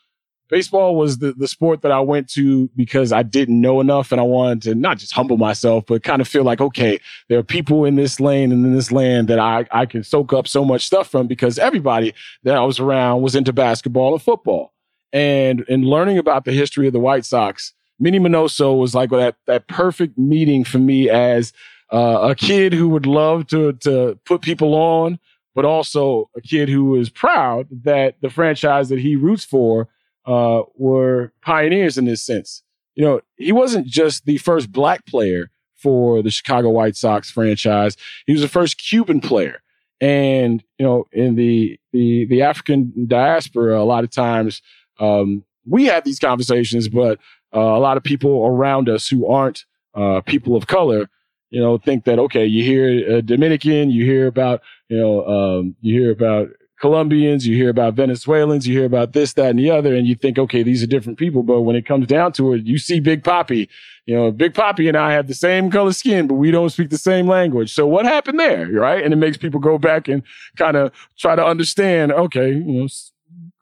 [0.49, 4.21] baseball was the, the sport that I went to because I didn't know enough and
[4.21, 7.45] I wanted to not just humble myself, but kind of feel like, okay, there are
[7.45, 10.65] people in this lane and in this land that I, I can soak up so
[10.65, 14.73] much stuff from because everybody that I was around was into basketball and football.
[15.13, 19.37] And in learning about the history of the White Sox, Minnie Minoso was like that,
[19.47, 21.53] that perfect meeting for me as
[21.93, 25.19] uh, a kid who would love to, to put people on,
[25.55, 29.89] but also a kid who is proud that the franchise that he roots for
[30.27, 32.63] uh, were pioneers in this sense.
[32.95, 37.97] You know, he wasn't just the first black player for the Chicago White Sox franchise.
[38.27, 39.63] He was the first Cuban player.
[40.01, 44.61] And, you know, in the the the African diaspora, a lot of times
[44.99, 47.19] um, we have these conversations, but
[47.55, 51.09] uh, a lot of people around us who aren't uh, people of color,
[51.51, 55.77] you know, think that okay, you hear a Dominican, you hear about, you know, um,
[55.81, 56.49] you hear about
[56.85, 60.15] Colombians, you hear about Venezuelans, you hear about this, that, and the other, and you
[60.15, 61.43] think, okay, these are different people.
[61.43, 63.69] But when it comes down to it, you see Big Papi.
[64.05, 66.91] You know, Big Papi and I have the same color skin, but we don't speak
[66.91, 67.73] the same language.
[67.73, 69.03] So what happened there, right?
[69.03, 70.23] And it makes people go back and
[70.59, 72.13] kind of try to understand.
[72.13, 72.87] Okay, you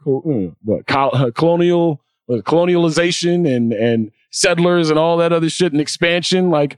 [0.04, 5.80] know, uh, what uh, colonial colonialization and and settlers and all that other shit and
[5.80, 6.76] expansion, like.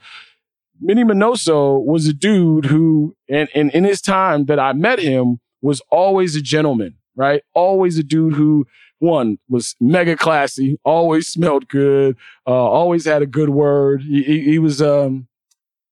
[0.80, 5.38] Minnie Minoso was a dude who, and, and in his time that I met him,
[5.64, 7.42] was always a gentleman, right?
[7.54, 8.66] Always a dude who
[8.98, 14.02] one was mega classy, always smelled good, uh, always had a good word.
[14.02, 15.26] He, he, he, was um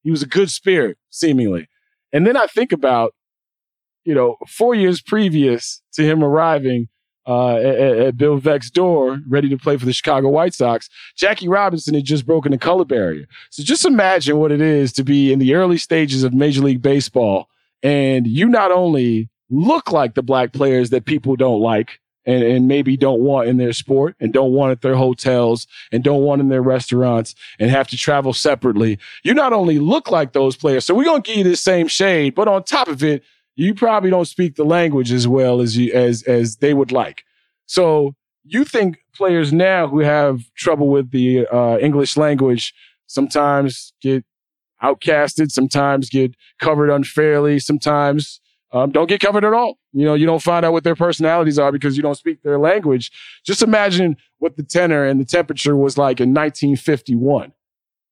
[0.02, 1.68] he was a good spirit, seemingly.
[2.12, 3.14] And then I think about,
[4.04, 6.88] you know, four years previous to him arriving
[7.26, 11.48] uh, at, at, Bill Veeck's door, ready to play for the Chicago White Sox, Jackie
[11.48, 13.26] Robinson had just broken the color barrier.
[13.50, 16.82] So just imagine what it is to be in the early stages of Major League
[16.82, 17.48] Baseball,
[17.82, 22.68] and you not only look like the black players that people don't like and, and
[22.68, 26.40] maybe don't want in their sport and don't want at their hotels and don't want
[26.40, 28.98] in their restaurants and have to travel separately.
[29.22, 32.34] You not only look like those players, so we're gonna give you the same shade,
[32.34, 33.22] but on top of it,
[33.54, 37.24] you probably don't speak the language as well as you as as they would like.
[37.66, 42.74] So you think players now who have trouble with the uh, English language
[43.06, 44.24] sometimes get
[44.82, 48.40] outcasted, sometimes get covered unfairly, sometimes
[48.72, 49.78] um, don't get covered at all.
[49.92, 52.58] You know, you don't find out what their personalities are because you don't speak their
[52.58, 53.12] language.
[53.44, 57.52] Just imagine what the tenor and the temperature was like in 1951,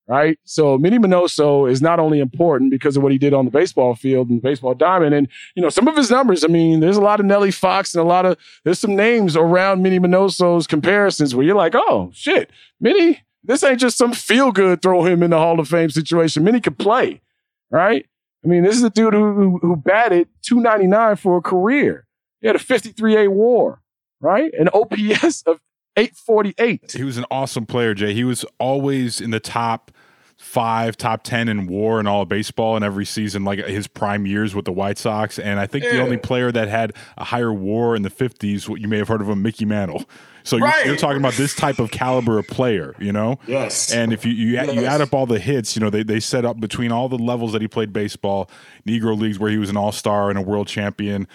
[0.06, 0.38] right?
[0.44, 3.94] So Minnie Minoso is not only important because of what he did on the baseball
[3.94, 6.44] field and the baseball diamond, and you know some of his numbers.
[6.44, 9.36] I mean, there's a lot of Nellie Fox and a lot of there's some names
[9.36, 14.52] around Minnie Minoso's comparisons where you're like, oh shit, Minnie, this ain't just some feel
[14.52, 16.44] good throw him in the Hall of Fame situation.
[16.44, 17.22] Minnie could play,
[17.70, 18.04] right?
[18.44, 22.06] I mean, this is a dude who, who, batted 299 for a career.
[22.40, 23.82] He had a 53 A war,
[24.20, 24.52] right?
[24.54, 25.60] An OPS of
[25.96, 26.92] 848.
[26.92, 28.14] He was an awesome player, Jay.
[28.14, 29.90] He was always in the top
[30.40, 34.24] five, top 10 in war and all of baseball in every season, like his prime
[34.24, 35.38] years with the White Sox.
[35.38, 35.92] And I think yeah.
[35.92, 39.08] the only player that had a higher war in the 50s, what you may have
[39.08, 40.06] heard of him, Mickey Mantle.
[40.44, 40.74] So right.
[40.78, 43.38] you're, you're, talking about this type of caliber of player, you know?
[43.46, 43.92] Yes.
[43.92, 44.74] And if you you, yes.
[44.74, 47.18] you add up all the hits, you know, they, they set up between all the
[47.18, 48.50] levels that he played baseball,
[48.86, 51.26] Negro leagues where he was an all star and a world champion,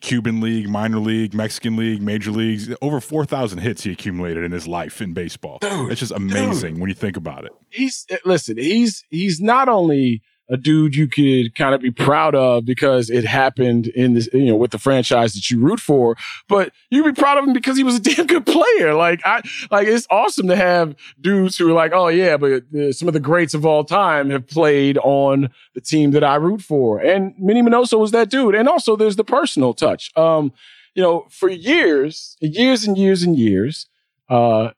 [0.00, 4.66] Cuban league, minor league, Mexican league, major leagues, over 4,000 hits he accumulated in his
[4.66, 5.58] life in baseball.
[5.60, 6.80] Dude, it's just amazing dude.
[6.80, 7.52] when you think about it.
[7.70, 12.34] He's, eh, listen, he's, he's not only– a dude you could kind of be proud
[12.34, 16.16] of because it happened in this, you know, with the franchise that you root for,
[16.48, 18.94] but you'd be proud of him because he was a damn good player.
[18.94, 22.92] Like I, like it's awesome to have dudes who are like, oh yeah, but uh,
[22.92, 26.60] some of the greats of all time have played on the team that I root
[26.60, 27.00] for.
[27.00, 28.54] And Minnie Minoso was that dude.
[28.54, 30.10] And also there's the personal touch.
[30.16, 30.52] Um,
[30.94, 33.86] you know, for years, years and years and years,
[34.28, 34.70] uh,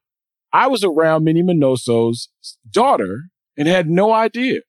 [0.52, 2.28] I was around Minnie Minoso's
[2.70, 4.60] daughter and had no idea.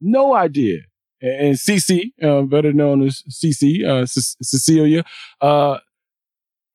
[0.00, 0.78] No idea.
[1.22, 5.04] And CC, uh, better known as CC, uh, C- Cecilia,
[5.40, 5.78] uh,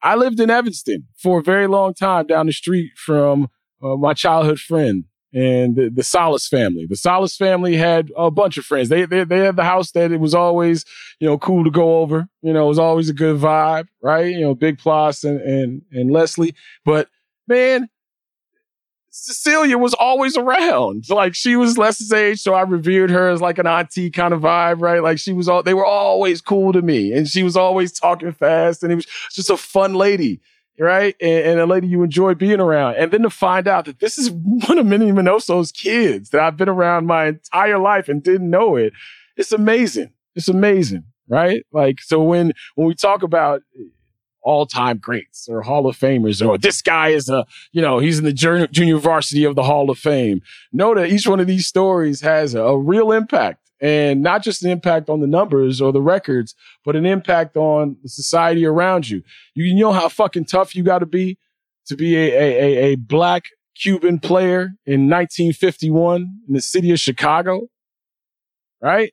[0.03, 3.49] I lived in Evanston for a very long time down the street from
[3.81, 6.85] uh, my childhood friend and the, the Solace family.
[6.88, 8.89] The Solace family had a bunch of friends.
[8.89, 10.85] They, they they had the house that it was always
[11.19, 12.27] you know cool to go over.
[12.43, 14.27] You know, it was always a good vibe, right?
[14.27, 16.53] You know, Big and and and Leslie.
[16.85, 17.09] But
[17.47, 17.89] man,
[19.17, 21.10] Cecilia was always around.
[21.10, 24.41] Like she was Leslie's age, so I revered her as like an auntie kind of
[24.41, 25.01] vibe, right?
[25.01, 28.34] Like she was all they were always cool to me, and she was always talking
[28.34, 30.41] fast, and it was just a fun lady,
[30.78, 31.15] right?
[31.21, 32.95] And, and a lady you enjoy being around.
[32.95, 36.58] And then to find out that this is one of Minnie Minoso's kids that I've
[36.58, 38.91] been around my entire life and didn't know it,
[39.38, 40.12] it's amazing.
[40.36, 41.65] It's amazing, right?
[41.71, 43.62] Like so when when we talk about
[44.45, 48.19] all time greats or Hall of Famers, or this guy is a, you know, he's
[48.19, 50.41] in the junior, junior varsity of the Hall of Fame.
[50.71, 54.63] Know that each one of these stories has a, a real impact and not just
[54.63, 56.55] an impact on the numbers or the records,
[56.86, 59.23] but an impact on the society around you.
[59.55, 61.38] You know how fucking tough you got to be
[61.88, 67.67] to be a, a, a black Cuban player in 1951 in the city of Chicago,
[68.81, 69.12] right?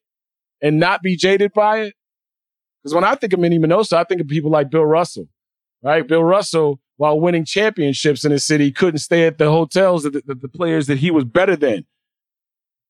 [0.61, 1.95] And not be jaded by it.
[2.83, 5.29] Because when I think of Minnie Minoso, I think of people like Bill Russell,
[5.83, 6.07] right?
[6.07, 10.23] Bill Russell, while winning championships in his city, couldn't stay at the hotels that the,
[10.27, 11.87] the, the players that he was better than,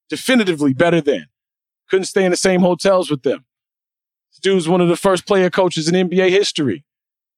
[0.09, 1.27] definitively better than,
[1.89, 3.45] couldn't stay in the same hotels with them.
[4.31, 6.83] This dude's one of the first player coaches in NBA history,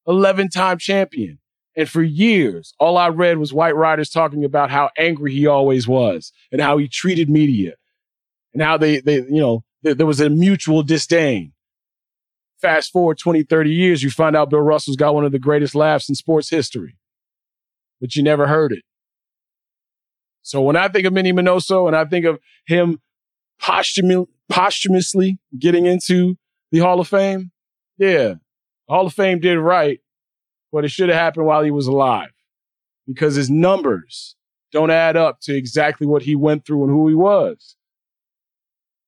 [0.08, 1.40] 11 time champion.
[1.78, 5.90] And for years, all I read was white writers talking about how angry he always
[5.90, 7.74] was and how he treated media
[8.54, 11.52] and how they, they you know, there was a mutual disdain
[12.62, 15.76] fast forward 20, 30 years, you find out Bill Russell's got one of the greatest
[15.76, 16.98] laughs in sports history,
[18.00, 18.84] but you never heard it.
[20.42, 23.00] So when I think of Minnie Minoso and I think of him
[23.62, 26.38] posthum- posthumously getting into
[26.72, 27.52] the Hall of Fame,
[27.98, 28.36] yeah,
[28.88, 30.00] Hall of Fame did right,
[30.72, 32.30] but it should have happened while he was alive
[33.08, 34.36] because his numbers
[34.72, 37.76] don't add up to exactly what he went through and who he was.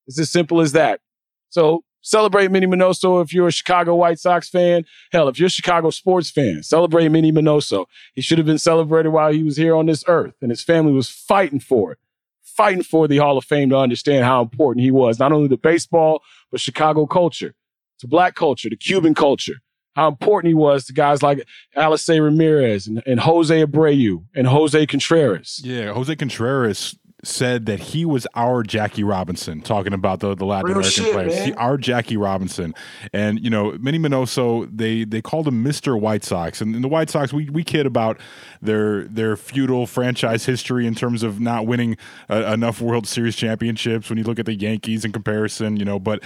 [0.08, 1.02] It's as simple as that.
[1.50, 4.86] So Celebrate Minnie Minoso if you're a Chicago White Sox fan.
[5.12, 7.86] Hell, if you're a Chicago sports fan, celebrate Minnie Minoso.
[8.14, 10.94] He should have been celebrated while he was here on this earth, and his family
[10.94, 11.98] was fighting for it,
[12.42, 15.58] fighting for the Hall of Fame to understand how important he was, not only to
[15.58, 17.56] baseball, but Chicago culture,
[18.00, 19.56] to black culture, to Cuban culture,
[19.98, 24.86] how important he was to guys like Alexei Ramirez and, and Jose Abreu and Jose
[24.86, 25.60] Contreras.
[25.62, 30.68] Yeah, Jose Contreras said that he was our Jackie Robinson, talking about the, the Latin
[30.68, 31.38] Real American shit, players.
[31.46, 32.76] He, our Jackie Robinson.
[33.12, 36.00] And, you know, Minnie Minoso, they they called him Mr.
[36.00, 36.62] White Sox.
[36.62, 38.20] And, and the White Sox, we, we kid about
[38.62, 41.98] their their feudal franchise history in terms of not winning
[42.30, 46.00] uh, enough World Series championships when you look at the Yankees in comparison, you know,
[46.00, 46.22] but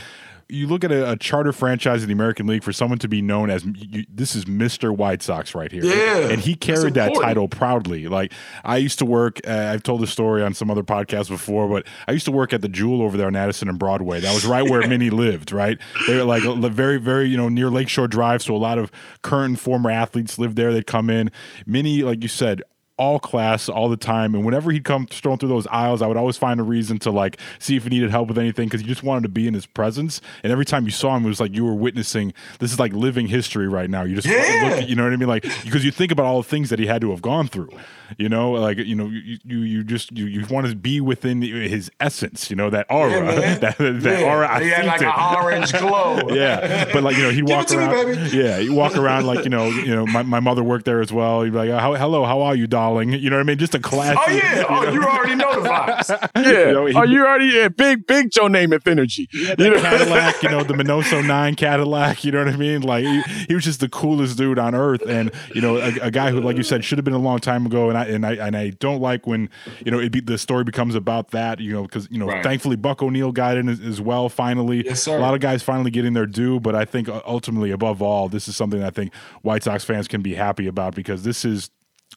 [0.52, 3.22] you look at a, a, charter franchise in the American League for someone to be
[3.22, 4.96] known as you, this is Mr.
[4.96, 5.84] White Sox right here.
[5.84, 8.08] Yeah, and he carried that title proudly.
[8.08, 8.34] Like
[8.66, 9.40] I used to work.
[9.48, 12.52] Uh, I've told the story on some other podcasts before, but I used to work
[12.52, 14.20] at the Jewel over there on Addison and Broadway.
[14.20, 15.52] That was right where Minnie lived.
[15.52, 18.92] Right, they were like very, very you know near Lakeshore Drive, so a lot of
[19.22, 20.74] current and former athletes lived there.
[20.74, 21.32] They'd come in.
[21.66, 22.62] Minnie, like you said,
[23.02, 24.36] all class all the time.
[24.36, 27.10] And whenever he'd come strolling through those aisles, I would always find a reason to
[27.10, 29.56] like see if he needed help with anything because you just wanted to be in
[29.56, 30.22] his presence.
[30.44, 32.94] And every time you saw him, it was like you were witnessing this is like
[32.94, 34.04] living history right now.
[34.04, 34.76] You just yeah.
[34.78, 35.28] look, you know what I mean?
[35.28, 37.72] Like because you think about all the things that he had to have gone through.
[38.18, 41.42] You know, like you know, you you, you just you you want to be within
[41.42, 42.50] his essence.
[42.50, 44.26] You know that aura, yeah, that, that yeah.
[44.26, 44.52] aura.
[44.52, 45.08] I he had like it.
[45.08, 46.20] an orange glow.
[46.30, 48.12] yeah, but like you know, he'd walk around.
[48.12, 51.02] Me, yeah, he'd walk around like you know, you know, my, my mother worked there
[51.02, 51.44] as well.
[51.44, 53.58] He'd be like, "Hello, how are you, darling?" You know what I mean?
[53.58, 54.20] Just a classic.
[54.22, 54.92] Oh yeah, you oh know?
[54.92, 56.10] you already know the vibes.
[56.36, 59.28] yeah, you know, oh you already yeah, big big Joe Namath energy.
[59.34, 59.82] Yeah, you know?
[59.82, 62.24] Cadillac, you know, the Minoso Nine Cadillac.
[62.24, 62.82] You know what I mean?
[62.82, 66.12] Like he, he was just the coolest dude on earth, and you know, a, a
[66.12, 67.90] guy who, like you said, should have been a long time ago.
[67.90, 69.50] And I and I and I don't like when
[69.86, 71.60] you know it be, the story becomes about that.
[71.60, 72.44] You know, because you know, right.
[72.44, 74.30] thankfully Buck O'Neil got in as, as well.
[74.30, 76.60] Finally, yes, a lot of guys finally getting their due.
[76.60, 80.08] But I think uh, ultimately, above all, this is something I think White Sox fans
[80.08, 81.70] can be happy about because this is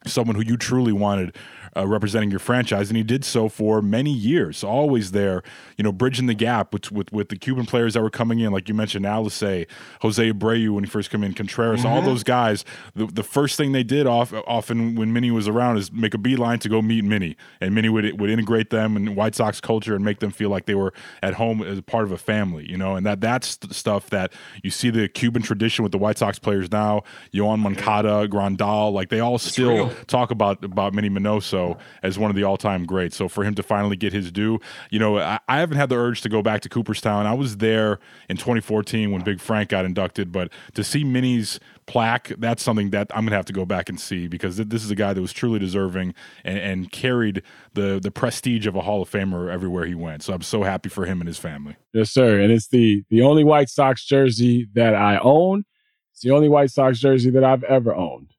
[0.06, 1.36] someone who you truly wanted
[1.76, 4.62] uh, representing your franchise, and he did so for many years.
[4.62, 5.42] Always there,
[5.76, 8.52] you know, bridging the gap with with, with the Cuban players that were coming in,
[8.52, 9.66] like you mentioned, Alexei,
[10.00, 11.88] Jose Abreu when he first came in, Contreras, mm-hmm.
[11.88, 12.64] all those guys.
[12.94, 16.18] The, the first thing they did off, often when Minnie was around is make a
[16.18, 19.94] beeline to go meet Minnie, and Minnie would would integrate them in White Sox culture
[19.94, 22.76] and make them feel like they were at home as part of a family, you
[22.76, 22.96] know.
[22.96, 24.32] And that that's stuff that
[24.62, 29.08] you see the Cuban tradition with the White Sox players now, Yoan Moncada, Grandal, like
[29.08, 31.63] they all still talk about about Minnie Minoso
[32.02, 33.16] As one of the all-time greats.
[33.16, 34.58] So for him to finally get his due,
[34.90, 37.26] you know, I, I haven't had the urge to go back to Cooperstown.
[37.26, 37.98] I was there
[38.28, 43.10] in 2014 when Big Frank got inducted, but to see Minnie's plaque, that's something that
[43.14, 45.20] I'm gonna have to go back and see because th- this is a guy that
[45.20, 47.42] was truly deserving and, and carried
[47.74, 50.22] the the prestige of a Hall of Famer everywhere he went.
[50.22, 51.76] So I'm so happy for him and his family.
[51.92, 52.40] Yes, sir.
[52.40, 55.64] And it's the the only White Sox jersey that I own.
[56.12, 58.30] It's the only White Sox jersey that I've ever owned.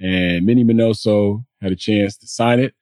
[0.00, 2.74] And Minnie Minoso had a chance to sign it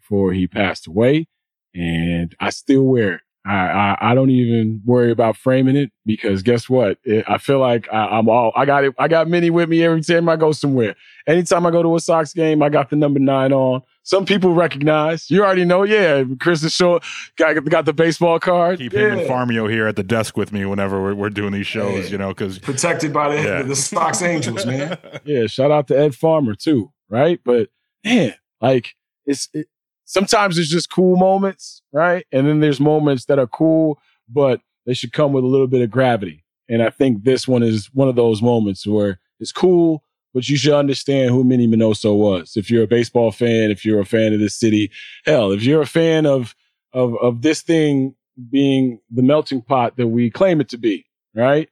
[0.00, 1.26] before he passed away,
[1.74, 3.20] and I still wear it.
[3.46, 6.98] I, I, I don't even worry about framing it because guess what?
[7.04, 8.92] It, I feel like I, am all I got it.
[8.98, 10.96] I got Minnie with me every time I go somewhere.
[11.28, 13.82] Anytime I go to a Sox game, I got the number nine on.
[14.02, 15.30] Some people recognize.
[15.30, 15.84] You already know.
[15.84, 17.00] Yeah, Chris is showing.
[17.36, 18.78] Got got the baseball card.
[18.78, 19.12] Keep yeah.
[19.12, 22.06] him and Farmio here at the desk with me whenever we're, we're doing these shows.
[22.06, 22.10] Yeah.
[22.10, 23.62] You know, because Protected by the, Yeah.
[23.62, 24.98] the Sox Angels, man.
[25.24, 27.40] Yeah, shout out to Ed Farmer too, right?
[27.44, 27.68] But
[28.06, 28.94] man, like
[29.26, 29.66] it's it,
[30.04, 32.26] sometimes it's just cool moments, right?
[32.32, 33.98] And then there's moments that are cool,
[34.28, 36.44] but they should come with a little bit of gravity.
[36.68, 40.02] And I think this one is one of those moments where it's cool,
[40.32, 42.56] but you should understand who Minnie Minoso was.
[42.56, 44.90] If you're a baseball fan, if you're a fan of this city,
[45.24, 46.54] hell, if you're a fan of
[46.92, 48.14] of of this thing
[48.50, 51.68] being the melting pot that we claim it to be, right?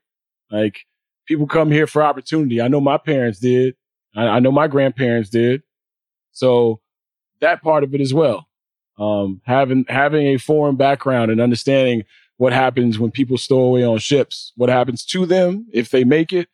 [0.51, 0.85] Like
[1.27, 2.61] people come here for opportunity.
[2.61, 3.75] I know my parents did.
[4.15, 5.63] I, I know my grandparents did.
[6.35, 6.81] So
[7.39, 8.47] that part of it as well.
[8.97, 12.03] Um, having having a foreign background and understanding
[12.37, 16.33] what happens when people stow away on ships, what happens to them if they make
[16.33, 16.49] it,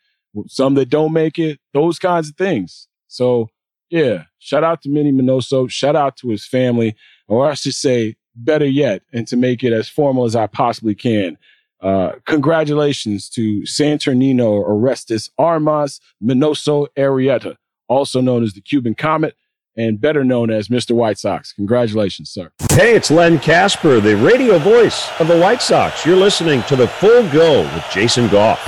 [0.48, 2.88] some that don't make it, those kinds of things.
[3.08, 3.50] So
[3.90, 6.96] yeah, shout out to Minnie Minoso, shout out to his family,
[7.28, 10.96] or I should say, better yet, and to make it as formal as I possibly
[10.96, 11.38] can.
[11.82, 17.56] Uh, congratulations to Saturnino Orestes Armas Minoso Arrieta,
[17.90, 19.36] also known as the Cuban Comet
[19.78, 20.92] and better known as Mr.
[20.92, 21.54] White Sox.
[21.54, 22.52] Congratulations, sir.
[22.72, 26.06] Hey, it's Len Kasper, the radio voice of the White Sox.
[26.06, 28.60] You're listening to The Full Go with Jason Goff.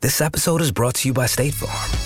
[0.00, 2.05] This episode is brought to you by State Farm.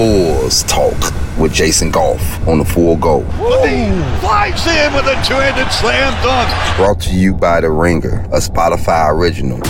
[0.00, 0.96] Bulls Talk
[1.38, 3.20] with Jason Goff on the Full Go.
[4.20, 6.76] Flies in with a two-handed slam dunk.
[6.78, 9.60] Brought to you by The Ringer, a Spotify original.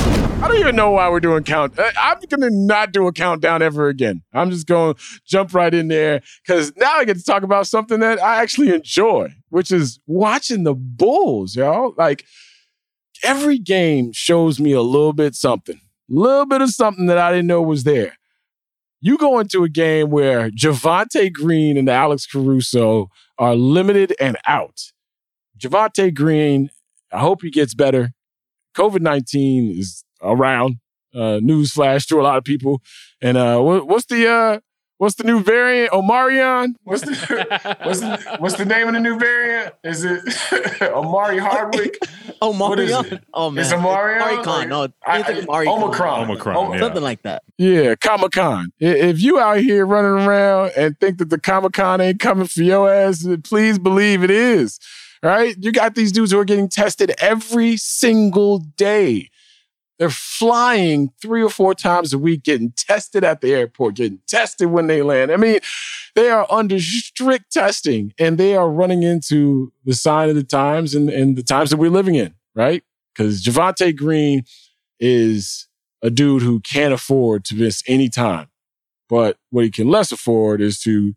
[0.41, 1.77] I don't even know why we're doing count.
[1.81, 4.23] I- I'm gonna not do a countdown ever again.
[4.33, 4.95] I'm just gonna
[5.27, 8.73] jump right in there because now I get to talk about something that I actually
[8.73, 11.93] enjoy, which is watching the Bulls, y'all.
[11.99, 12.25] Like
[13.25, 17.33] every game shows me a little bit something, a little bit of something that I
[17.33, 18.13] didn't know was there.
[19.01, 24.93] You go into a game where Javonte Green and Alex Caruso are limited and out.
[25.59, 26.71] Javonte Green,
[27.11, 28.13] I hope he gets better.
[28.77, 30.77] COVID 19 is around.
[31.15, 32.81] Uh, news flash to a lot of people.
[33.21, 34.61] And uh, what, what's the uh,
[35.01, 35.91] what's the new variant?
[35.93, 36.75] Omarion?
[36.85, 39.75] What's the what's the, what's the name of the new variant?
[39.83, 40.21] Is it
[40.83, 41.99] Omari Hardwick?
[42.43, 43.23] Oh, What is it?
[43.35, 44.21] Oh man, Is it Marion?
[44.47, 45.67] Like, no, I- I- Maricon.
[45.67, 46.21] Omicron.
[46.23, 46.79] Omicron, yeah.
[46.79, 47.43] something like that.
[47.59, 48.73] Yeah, Comic Con.
[48.81, 52.63] If you out here running around and think that the Comic Con ain't coming for
[52.63, 54.79] your ass, please believe it is.
[55.23, 55.55] Right?
[55.61, 59.29] You got these dudes who are getting tested every single day.
[60.01, 64.71] They're flying three or four times a week, getting tested at the airport, getting tested
[64.71, 65.31] when they land.
[65.31, 65.61] I mean,
[66.15, 70.95] they are under strict testing and they are running into the sign of the times
[70.95, 72.83] and, and the times that we're living in, right?
[73.15, 74.45] Because Javonte Green
[74.99, 75.69] is
[76.01, 78.49] a dude who can't afford to miss any time.
[79.07, 81.13] But what he can less afford is to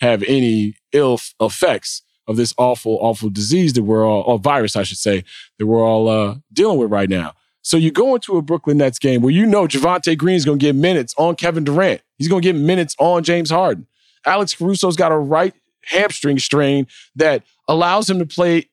[0.00, 4.82] have any ill effects of this awful, awful disease that we're all, or virus, I
[4.82, 5.22] should say,
[5.60, 7.34] that we're all uh, dealing with right now.
[7.66, 10.60] So you go into a Brooklyn Nets game where you know Javonte Green is going
[10.60, 12.00] to get minutes on Kevin Durant.
[12.16, 13.88] He's going to get minutes on James Harden.
[14.24, 15.52] Alex Caruso's got a right
[15.86, 16.86] hamstring strain
[17.16, 18.70] that allows him to play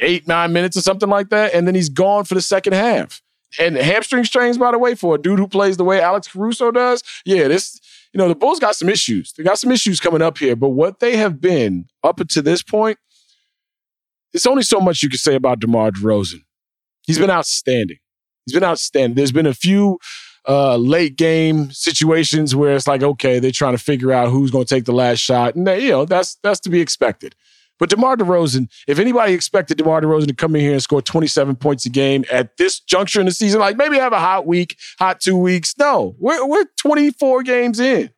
[0.00, 1.54] eight, nine minutes or something like that.
[1.54, 3.22] And then he's gone for the second half.
[3.60, 6.72] And hamstring strains, by the way, for a dude who plays the way Alex Caruso
[6.72, 7.80] does, yeah, this,
[8.12, 9.32] you know, the Bulls got some issues.
[9.34, 10.56] They got some issues coming up here.
[10.56, 12.98] But what they have been up to this point,
[14.32, 16.40] it's only so much you can say about DeMar DeRozan.
[17.06, 17.98] He's been outstanding.
[18.46, 19.16] He's been outstanding.
[19.16, 19.98] There's been a few
[20.46, 24.64] uh, late game situations where it's like, okay, they're trying to figure out who's going
[24.64, 27.34] to take the last shot, and they, you know that's that's to be expected.
[27.78, 31.56] But DeMar DeRozan, if anybody expected DeMar DeRozan to come in here and score 27
[31.56, 34.76] points a game at this juncture in the season, like maybe have a hot week,
[34.98, 38.10] hot two weeks, no, we're we're 24 games in,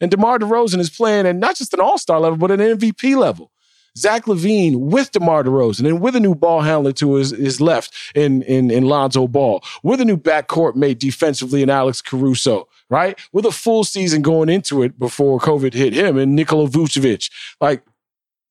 [0.00, 3.16] and DeMar DeRozan is playing at not just an All Star level, but an MVP
[3.16, 3.50] level.
[3.96, 7.92] Zach LaVine with DeMar DeRozan and with a new ball handler to his, his left
[8.14, 13.18] in, in, in Lonzo Ball, with a new backcourt mate defensively in Alex Caruso, right?
[13.32, 17.30] With a full season going into it before COVID hit him and Nikola Vucevic.
[17.60, 17.82] Like,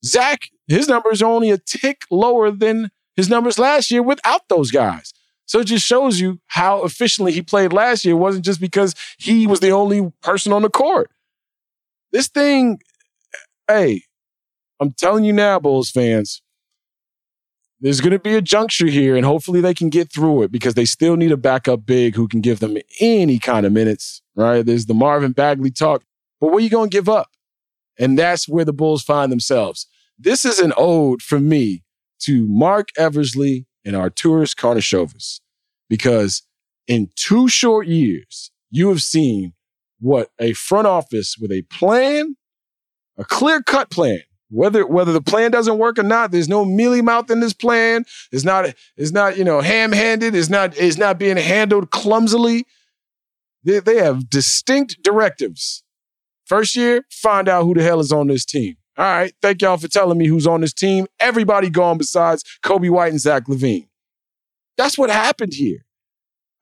[0.06, 4.72] Zach, his numbers are only a tick lower than his numbers last year without those
[4.72, 5.14] guys.
[5.46, 8.14] So it just shows you how efficiently he played last year.
[8.14, 11.10] It wasn't just because he was the only person on the court.
[12.12, 12.80] This thing,
[13.68, 14.04] hey,
[14.80, 16.42] I'm telling you now, Bulls fans,
[17.82, 20.74] there's going to be a juncture here, and hopefully they can get through it because
[20.74, 24.66] they still need a backup big who can give them any kind of minutes, right?
[24.66, 26.04] There's the Marvin Bagley talk,
[26.42, 27.30] but what are you going to give up?
[27.98, 29.88] And that's where the Bulls find themselves.
[30.18, 31.84] This is an ode from me
[32.22, 35.40] to Marc Eversley and Arturas Karnisovas
[35.90, 36.44] because
[36.88, 39.54] in two short years, you have seen
[40.00, 42.36] what a front office with a plan,
[43.18, 47.02] a clear cut plan, whether whether the plan doesn't work or not, there's no mealy
[47.02, 48.06] mouth in this plan.
[48.32, 50.36] It's not it's not you know ham handed.
[50.36, 52.66] It's not it's not being handled clumsily.
[53.64, 55.84] They, they have distinct directives.
[56.45, 58.78] First year, find out who the hell is on this team.
[58.97, 61.08] All right, thank y'all for telling me who's on this team.
[61.20, 63.88] Everybody gone besides Coby White and Zach LaVine.
[64.78, 65.86] That's what happened here.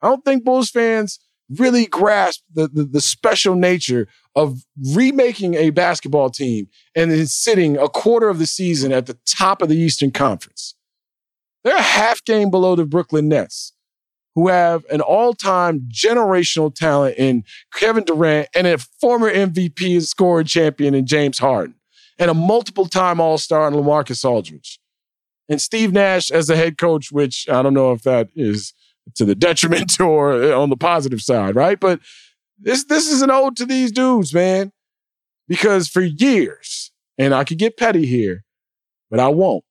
[0.02, 1.18] I don't think Bulls fans
[1.50, 4.06] really grasp the, the, the special nature
[4.38, 4.64] of
[4.94, 9.60] remaking a basketball team and then sitting a quarter of the season at the top
[9.60, 10.76] of the Eastern Conference.
[11.64, 13.72] They're a half game below the Brooklyn Nets,
[14.36, 17.42] who have an all time generational talent in
[17.74, 21.74] Kevin Durant and a former MVP and scoring champion in James Harden,
[22.16, 24.78] and a multiple time All Star in LaMarcus Aldridge.
[25.48, 28.72] And Steve Nash as the head coach, which I don't know if that is
[29.16, 31.80] to the detriment or on the positive side, right?
[31.80, 31.98] But
[32.58, 34.72] this this is an ode to these dudes, man.
[35.46, 38.44] Because for years, and I could get petty here,
[39.10, 39.64] but I won't.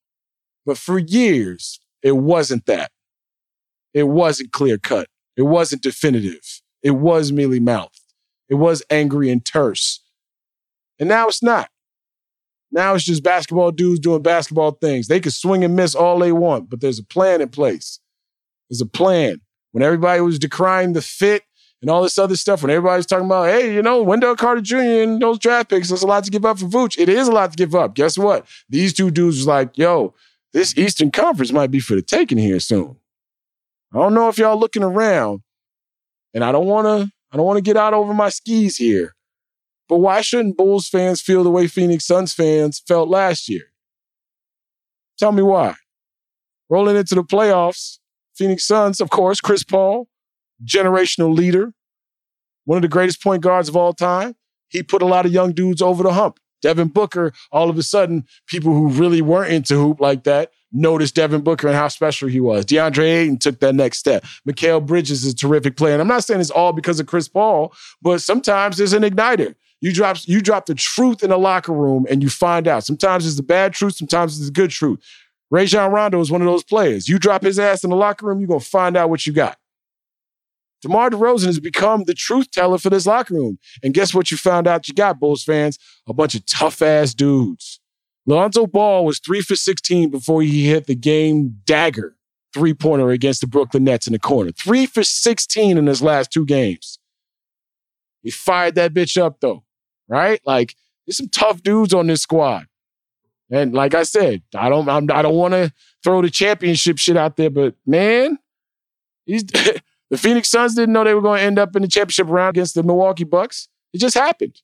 [0.66, 2.92] But for years, it wasn't that.
[3.94, 5.08] It wasn't clear cut.
[5.36, 6.62] It wasn't definitive.
[6.82, 8.02] It was mealy mouthed.
[8.50, 10.02] It was angry and terse.
[11.00, 11.70] And now it's not.
[12.72, 15.08] Now it's just basketball dudes doing basketball things.
[15.08, 18.00] They can swing and miss all they want, but there's a plan in place.
[18.70, 19.42] There's a plan.
[19.72, 21.44] When everybody was decrying the fit
[21.82, 24.78] and all this other stuff, when everybody's talking about, hey, you know, Wendell Carter Jr.
[24.78, 26.98] and those draft picks, there's a lot to give up for Vooch.
[26.98, 27.94] It is a lot to give up.
[27.96, 28.48] Guess what?
[28.70, 30.14] These two dudes was like, yo,
[30.54, 32.98] this Eastern Conference might be for the taking here soon.
[33.94, 35.42] I don't know if y'all looking around,
[36.34, 39.14] and I don't want to, I don't want to get out over my skis here.
[39.88, 43.72] But why shouldn't Bulls fans feel the way Phoenix Suns fans felt last year?
[45.18, 45.76] Tell me why.
[46.70, 48.00] Rolling into the playoffs,
[48.36, 50.08] Phoenix Suns, of course, Chris Paul,
[50.66, 51.74] generational leader,
[52.66, 54.36] one of the greatest point guards of all time.
[54.70, 56.40] He put a lot of young dudes over the hump.
[56.62, 61.16] Devin Booker, all of a sudden, people who really weren't into hoop like that noticed
[61.16, 62.66] Devin Booker and how special he was.
[62.66, 64.26] DeAndre Ayton took that next step.
[64.48, 65.94] Mikal Bridges is a terrific player.
[65.94, 69.56] And I'm not saying it's all because of Chris Paul, but sometimes there's an igniter.
[69.80, 72.84] You drop, you drop the truth in the locker room and you find out.
[72.84, 75.00] Sometimes it's the bad truth, sometimes it's the good truth.
[75.50, 77.08] Rajon Rondo is one of those players.
[77.08, 79.34] You drop his ass in the locker room, you're going to find out what you
[79.34, 79.58] got.
[80.82, 83.58] DeMar DeRozan has become the truth teller for this locker room.
[83.84, 85.80] And guess what you found out you got, Bulls fans?
[86.08, 87.80] A bunch of tough ass dudes.
[88.26, 92.18] Lonzo Ball was three for 16 before he hit the game dagger
[92.54, 94.52] three pointer against the Brooklyn Nets in the corner.
[94.52, 97.00] Three for 16 in his last two games.
[98.24, 99.64] He fired that bitch up though,
[100.08, 100.42] right?
[100.46, 100.76] Like,
[101.06, 102.68] there's some tough dudes on this squad.
[103.50, 105.72] And like I said, I don't I'm, I do not want to
[106.04, 108.38] throw the championship shit out there, but man,
[109.26, 109.46] he's
[110.10, 112.56] the Phoenix Suns didn't know they were going to end up in the championship round
[112.56, 113.68] against the Milwaukee Bucks.
[113.94, 114.62] It just happened.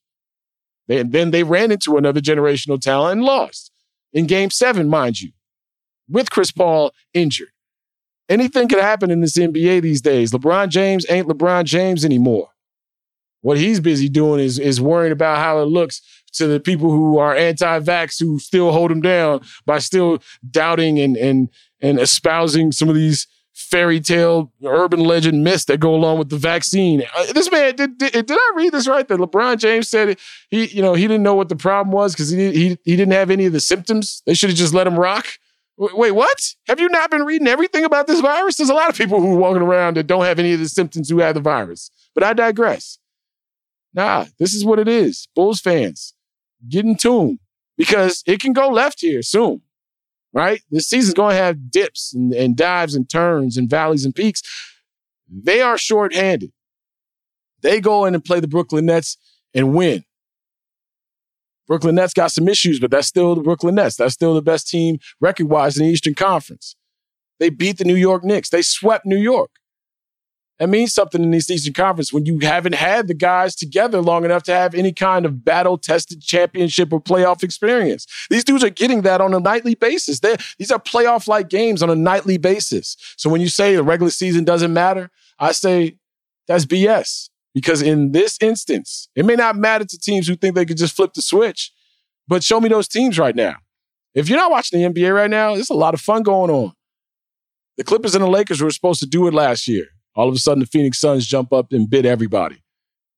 [0.88, 3.70] They, and then they ran into another generational talent and lost
[4.12, 5.32] in game seven, mind you,
[6.08, 7.48] with Chris Paul injured.
[8.28, 10.32] Anything could happen in this NBA these days.
[10.32, 12.48] LeBron James ain't LeBron James anymore.
[13.42, 16.00] What he's busy doing is, is worrying about how it looks
[16.32, 21.16] to the people who are anti-vax who still hold him down by still doubting and
[21.16, 23.26] and and espousing some of these
[23.74, 27.02] fairy tale urban legend myths that go along with the vaccine.
[27.16, 29.06] Uh, this man did, did, did I read this right?
[29.08, 30.16] That LeBron James said
[30.48, 33.12] he you know he didn't know what the problem was because he he he didn't
[33.12, 34.22] have any of the symptoms.
[34.26, 35.26] They should have just let him rock.
[35.76, 36.54] Wait, what?
[36.68, 38.56] Have you not been reading everything about this virus?
[38.56, 40.68] There's a lot of people who are walking around that don't have any of the
[40.68, 41.90] symptoms who have the virus.
[42.14, 43.00] But I digress.
[43.92, 45.26] Nah, this is what it is.
[45.34, 46.14] Bulls fans,
[46.68, 47.40] get in tune
[47.76, 49.62] because it can go left here soon,
[50.34, 50.60] right?
[50.70, 54.42] This season's going to have dips and, and dives and turns and valleys and peaks.
[55.30, 56.52] They are shorthanded.
[57.62, 59.16] They go in and play the Brooklyn Nets
[59.54, 60.04] and win.
[61.66, 63.96] Brooklyn Nets got some issues, but that's still the Brooklyn Nets.
[63.96, 66.76] That's still the best team record wise in the Eastern Conference.
[67.40, 68.50] They beat the New York Knicks.
[68.50, 69.50] They swept New York.
[70.58, 74.24] That means something in this Eastern Conference when you haven't had the guys together long
[74.24, 78.06] enough to have any kind of battle tested championship or playoff experience.
[78.30, 80.20] These dudes are getting that on a nightly basis.
[80.20, 82.96] They're, these are playoff like games on a nightly basis.
[83.16, 85.98] So when you say the regular season doesn't matter, I say
[86.46, 87.30] that's BS.
[87.52, 90.94] Because in this instance, it may not matter to teams who think they could just
[90.96, 91.72] flip the switch,
[92.26, 93.56] but show me those teams right now.
[94.12, 96.72] If you're not watching the NBA right now, there's a lot of fun going on.
[97.76, 99.86] The Clippers and the Lakers were supposed to do it last year.
[100.14, 102.62] All of a sudden, the Phoenix Suns jump up and bid everybody.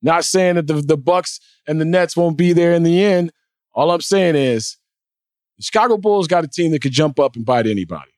[0.03, 3.33] Not saying that the, the Bucks and the Nets won't be there in the end.
[3.75, 4.79] All I'm saying is
[5.57, 8.13] the Chicago Bulls got a team that could jump up and bite anybody.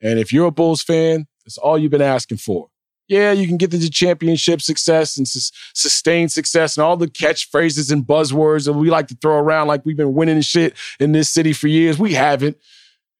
[0.00, 2.68] And if you're a Bulls fan, that's all you've been asking for.
[3.06, 7.92] Yeah, you can get the championship success and su- sustained success and all the catchphrases
[7.92, 11.28] and buzzwords that we like to throw around like we've been winning shit in this
[11.28, 11.98] city for years.
[11.98, 12.56] We haven't.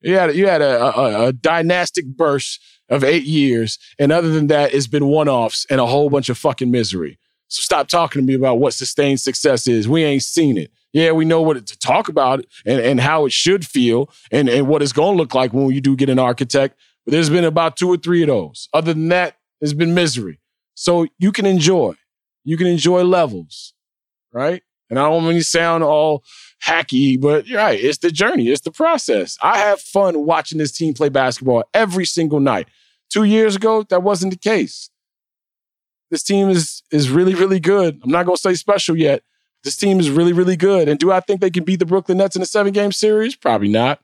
[0.00, 3.78] You had, you had a, a, a dynastic burst of eight years.
[3.98, 7.18] And other than that, it's been one offs and a whole bunch of fucking misery.
[7.48, 9.88] So stop talking to me about what sustained success is.
[9.88, 10.70] We ain't seen it.
[10.92, 14.68] Yeah, we know what to talk about and, and how it should feel and, and
[14.68, 16.78] what it's going to look like when you do get an architect.
[17.04, 18.68] But there's been about two or three of those.
[18.72, 20.40] Other than that, there's been misery.
[20.74, 21.94] So you can enjoy.
[22.44, 23.74] You can enjoy levels,
[24.32, 24.62] right?
[24.90, 26.24] And I don't mean to sound all
[26.64, 27.78] hacky, but you're right.
[27.78, 29.36] It's the journey, it's the process.
[29.42, 32.68] I have fun watching this team play basketball every single night.
[33.10, 34.90] Two years ago, that wasn't the case.
[36.10, 38.00] This team is is really, really good.
[38.02, 39.22] I'm not gonna say special yet.
[39.62, 40.88] This team is really, really good.
[40.88, 43.34] And do I think they can beat the Brooklyn Nets in a seven game series?
[43.34, 44.00] Probably not.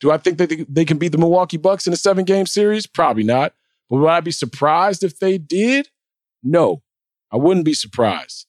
[0.00, 2.86] Do I think that they can beat the Milwaukee Bucks in a seven game series?
[2.86, 3.54] Probably not.
[3.88, 5.88] But would I be surprised if they did?
[6.42, 6.82] No,
[7.32, 8.46] I wouldn't be surprised.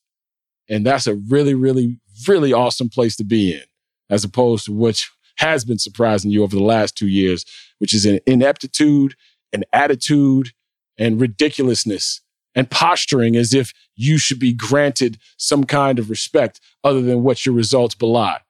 [0.68, 3.62] And that's a really, really, really awesome place to be in,
[4.10, 7.44] as opposed to which has been surprising you over the last two years,
[7.78, 9.14] which is an ineptitude,
[9.52, 10.50] an attitude,
[10.98, 12.22] and ridiculousness
[12.54, 17.44] and posturing as if you should be granted some kind of respect other than what
[17.44, 18.40] your results belie.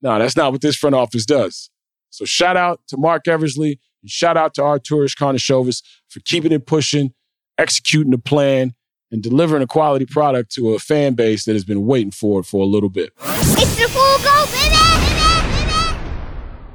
[0.00, 1.68] No, that's not what this front office does.
[2.10, 6.66] So shout out to Marc Eversley and shout out to Arturas Karnisovas for keeping it
[6.66, 7.12] pushing,
[7.58, 8.74] executing the plan,
[9.10, 12.44] and delivering a quality product to a fan base that has been waiting for it
[12.44, 13.12] for a little bit.
[13.20, 14.74] It's the full go, baby!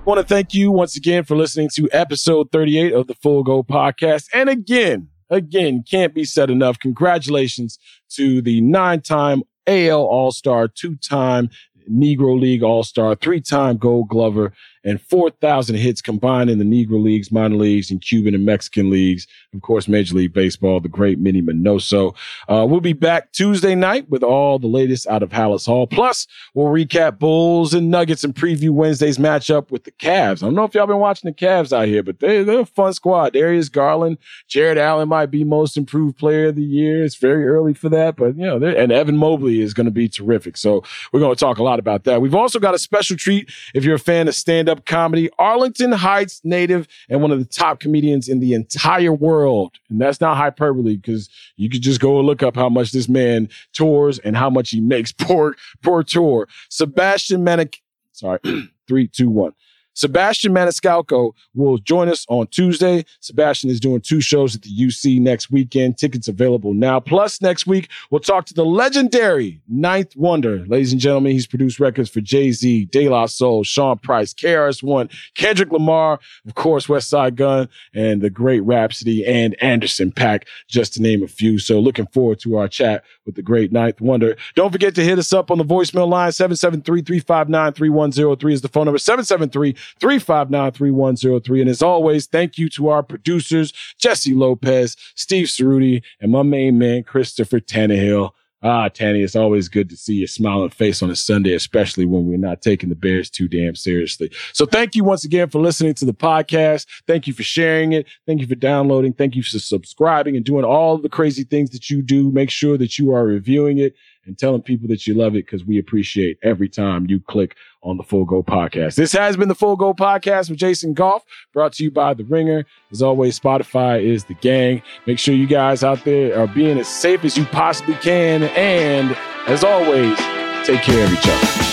[0.03, 3.41] I want to thank you once again for listening to episode 38 of the Full
[3.41, 4.27] Go podcast.
[4.33, 6.77] And again, again, can't be said enough.
[6.77, 7.79] Congratulations
[8.09, 11.49] to the nine time AL All Star, two time
[11.89, 14.51] Negro League All Star, three time Gold Glover,
[14.83, 19.27] and 4,000 hits combined in the Negro Leagues, minor leagues, and Cuban and Mexican leagues.
[19.53, 22.15] Of course, Major League Baseball, the great Minnie Minoso.
[22.47, 25.87] Uh, we'll be back Tuesday night with all the latest out of Halas Hall.
[25.87, 30.43] Plus, we'll recap Bulls and Nuggets and preview Wednesday's matchup with the Cavs.
[30.43, 32.65] I don't know if y'all been watching the Cavs out here, but they, they're a
[32.65, 33.33] fun squad.
[33.33, 34.17] Darius Garland,
[34.47, 37.03] Jarrett Allen might be most improved player of the year.
[37.03, 40.09] It's very early for that, but you know, and Evan Mobley is going to be
[40.09, 40.57] terrific.
[40.57, 42.21] So we're going to talk a lot about that.
[42.21, 45.29] We've also got a special treat if you're a fan of stand up up comedy,
[45.37, 49.73] Arlington Heights native, and one of the top comedians in the entire world.
[49.89, 53.07] And that's not hyperbole because you could just go and look up how much this
[53.07, 56.47] man tours and how much he makes per, per tour.
[56.69, 58.39] Sebastian Manic, sorry,
[58.87, 59.53] three, two, one.
[59.93, 63.05] Sebastian Maniscalco will join us on Tuesday.
[63.19, 65.97] Sebastian is doing two shows at the UC next weekend.
[65.97, 66.99] Tickets available now.
[66.99, 70.65] Plus, next week, we'll talk to the legendary Ninth Wonder.
[70.67, 75.09] Ladies and gentlemen, he's produced records for Jay Z, De La Soul, Sean Price, KRS-One,
[75.35, 81.01] Kendrick Lamar, of course, Westside Gunn, and the great Rapsody and Anderson Paak, just to
[81.01, 81.59] name a few.
[81.59, 84.35] So, looking forward to our chat with the great Ninth Wonder.
[84.55, 88.67] Don't forget to hit us up on the voicemail line 773 359 3103 is the
[88.67, 91.61] phone number 773 359 3103.
[91.61, 96.77] And as always, thank you to our producers, Jessie Lopez, Steve Ceruti, and my main
[96.77, 98.31] man, Christopher Tannehill.
[98.65, 102.25] Ah, Tanny, it's always good to see your smiling face on a Sunday, especially when
[102.25, 104.31] we're not taking the Bears too damn seriously.
[104.53, 106.87] So thank you once again for listening to the podcast.
[107.05, 108.07] Thank you for sharing it.
[108.25, 109.11] Thank you for downloading.
[109.11, 112.31] Thank you for subscribing and doing all the crazy things that you do.
[112.31, 113.95] Make sure that you are reviewing it
[114.25, 117.97] and telling people that you love it because we appreciate every time you click on
[117.97, 118.95] the Full Go podcast.
[118.95, 122.23] This has been the Full Go podcast with Jason Goff, brought to you by The
[122.23, 122.65] Ringer.
[122.91, 124.81] As always, Spotify is the gang.
[125.05, 128.43] Make sure you guys out there are being as safe as you possibly can.
[128.43, 129.15] And
[129.47, 130.17] as always,
[130.65, 131.72] take care of each other.